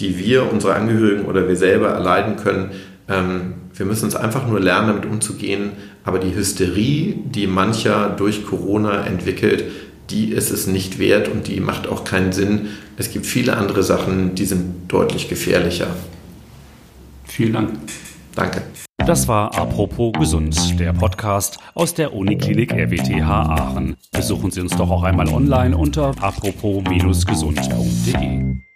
die 0.00 0.18
wir, 0.18 0.52
unsere 0.52 0.74
Angehörigen 0.74 1.24
oder 1.24 1.48
wir 1.48 1.56
selber 1.56 1.88
erleiden 1.88 2.36
können. 2.36 2.72
Ähm, 3.08 3.54
wir 3.74 3.86
müssen 3.86 4.04
uns 4.04 4.16
einfach 4.16 4.46
nur 4.46 4.60
lernen, 4.60 4.88
damit 4.88 5.06
umzugehen. 5.06 5.70
Aber 6.04 6.18
die 6.18 6.34
Hysterie, 6.34 7.14
die 7.24 7.46
mancher 7.46 8.10
durch 8.10 8.44
Corona 8.44 9.06
entwickelt, 9.06 9.64
die 10.10 10.32
ist 10.32 10.50
es 10.50 10.66
nicht 10.66 10.98
wert 10.98 11.28
und 11.28 11.48
die 11.48 11.60
macht 11.60 11.88
auch 11.88 12.04
keinen 12.04 12.32
Sinn. 12.34 12.68
Es 12.98 13.10
gibt 13.10 13.24
viele 13.24 13.56
andere 13.56 13.82
Sachen, 13.82 14.34
die 14.34 14.44
sind 14.44 14.92
deutlich 14.92 15.30
gefährlicher. 15.30 15.86
Vielen 17.24 17.54
Dank. 17.54 17.70
Danke. 18.34 18.60
Das 19.06 19.28
war 19.28 19.56
Apropos 19.56 20.12
Gesund, 20.12 20.78
der 20.78 20.92
Podcast 20.92 21.58
aus 21.74 21.94
der 21.94 22.12
Uniklinik 22.12 22.72
RWTH 22.72 23.26
Aachen. 23.26 23.96
Besuchen 24.12 24.50
Sie 24.50 24.60
uns 24.60 24.76
doch 24.76 24.90
auch 24.90 25.02
einmal 25.02 25.28
online 25.28 25.74
unter 25.76 26.12
apropos-gesund.de. 26.20 28.67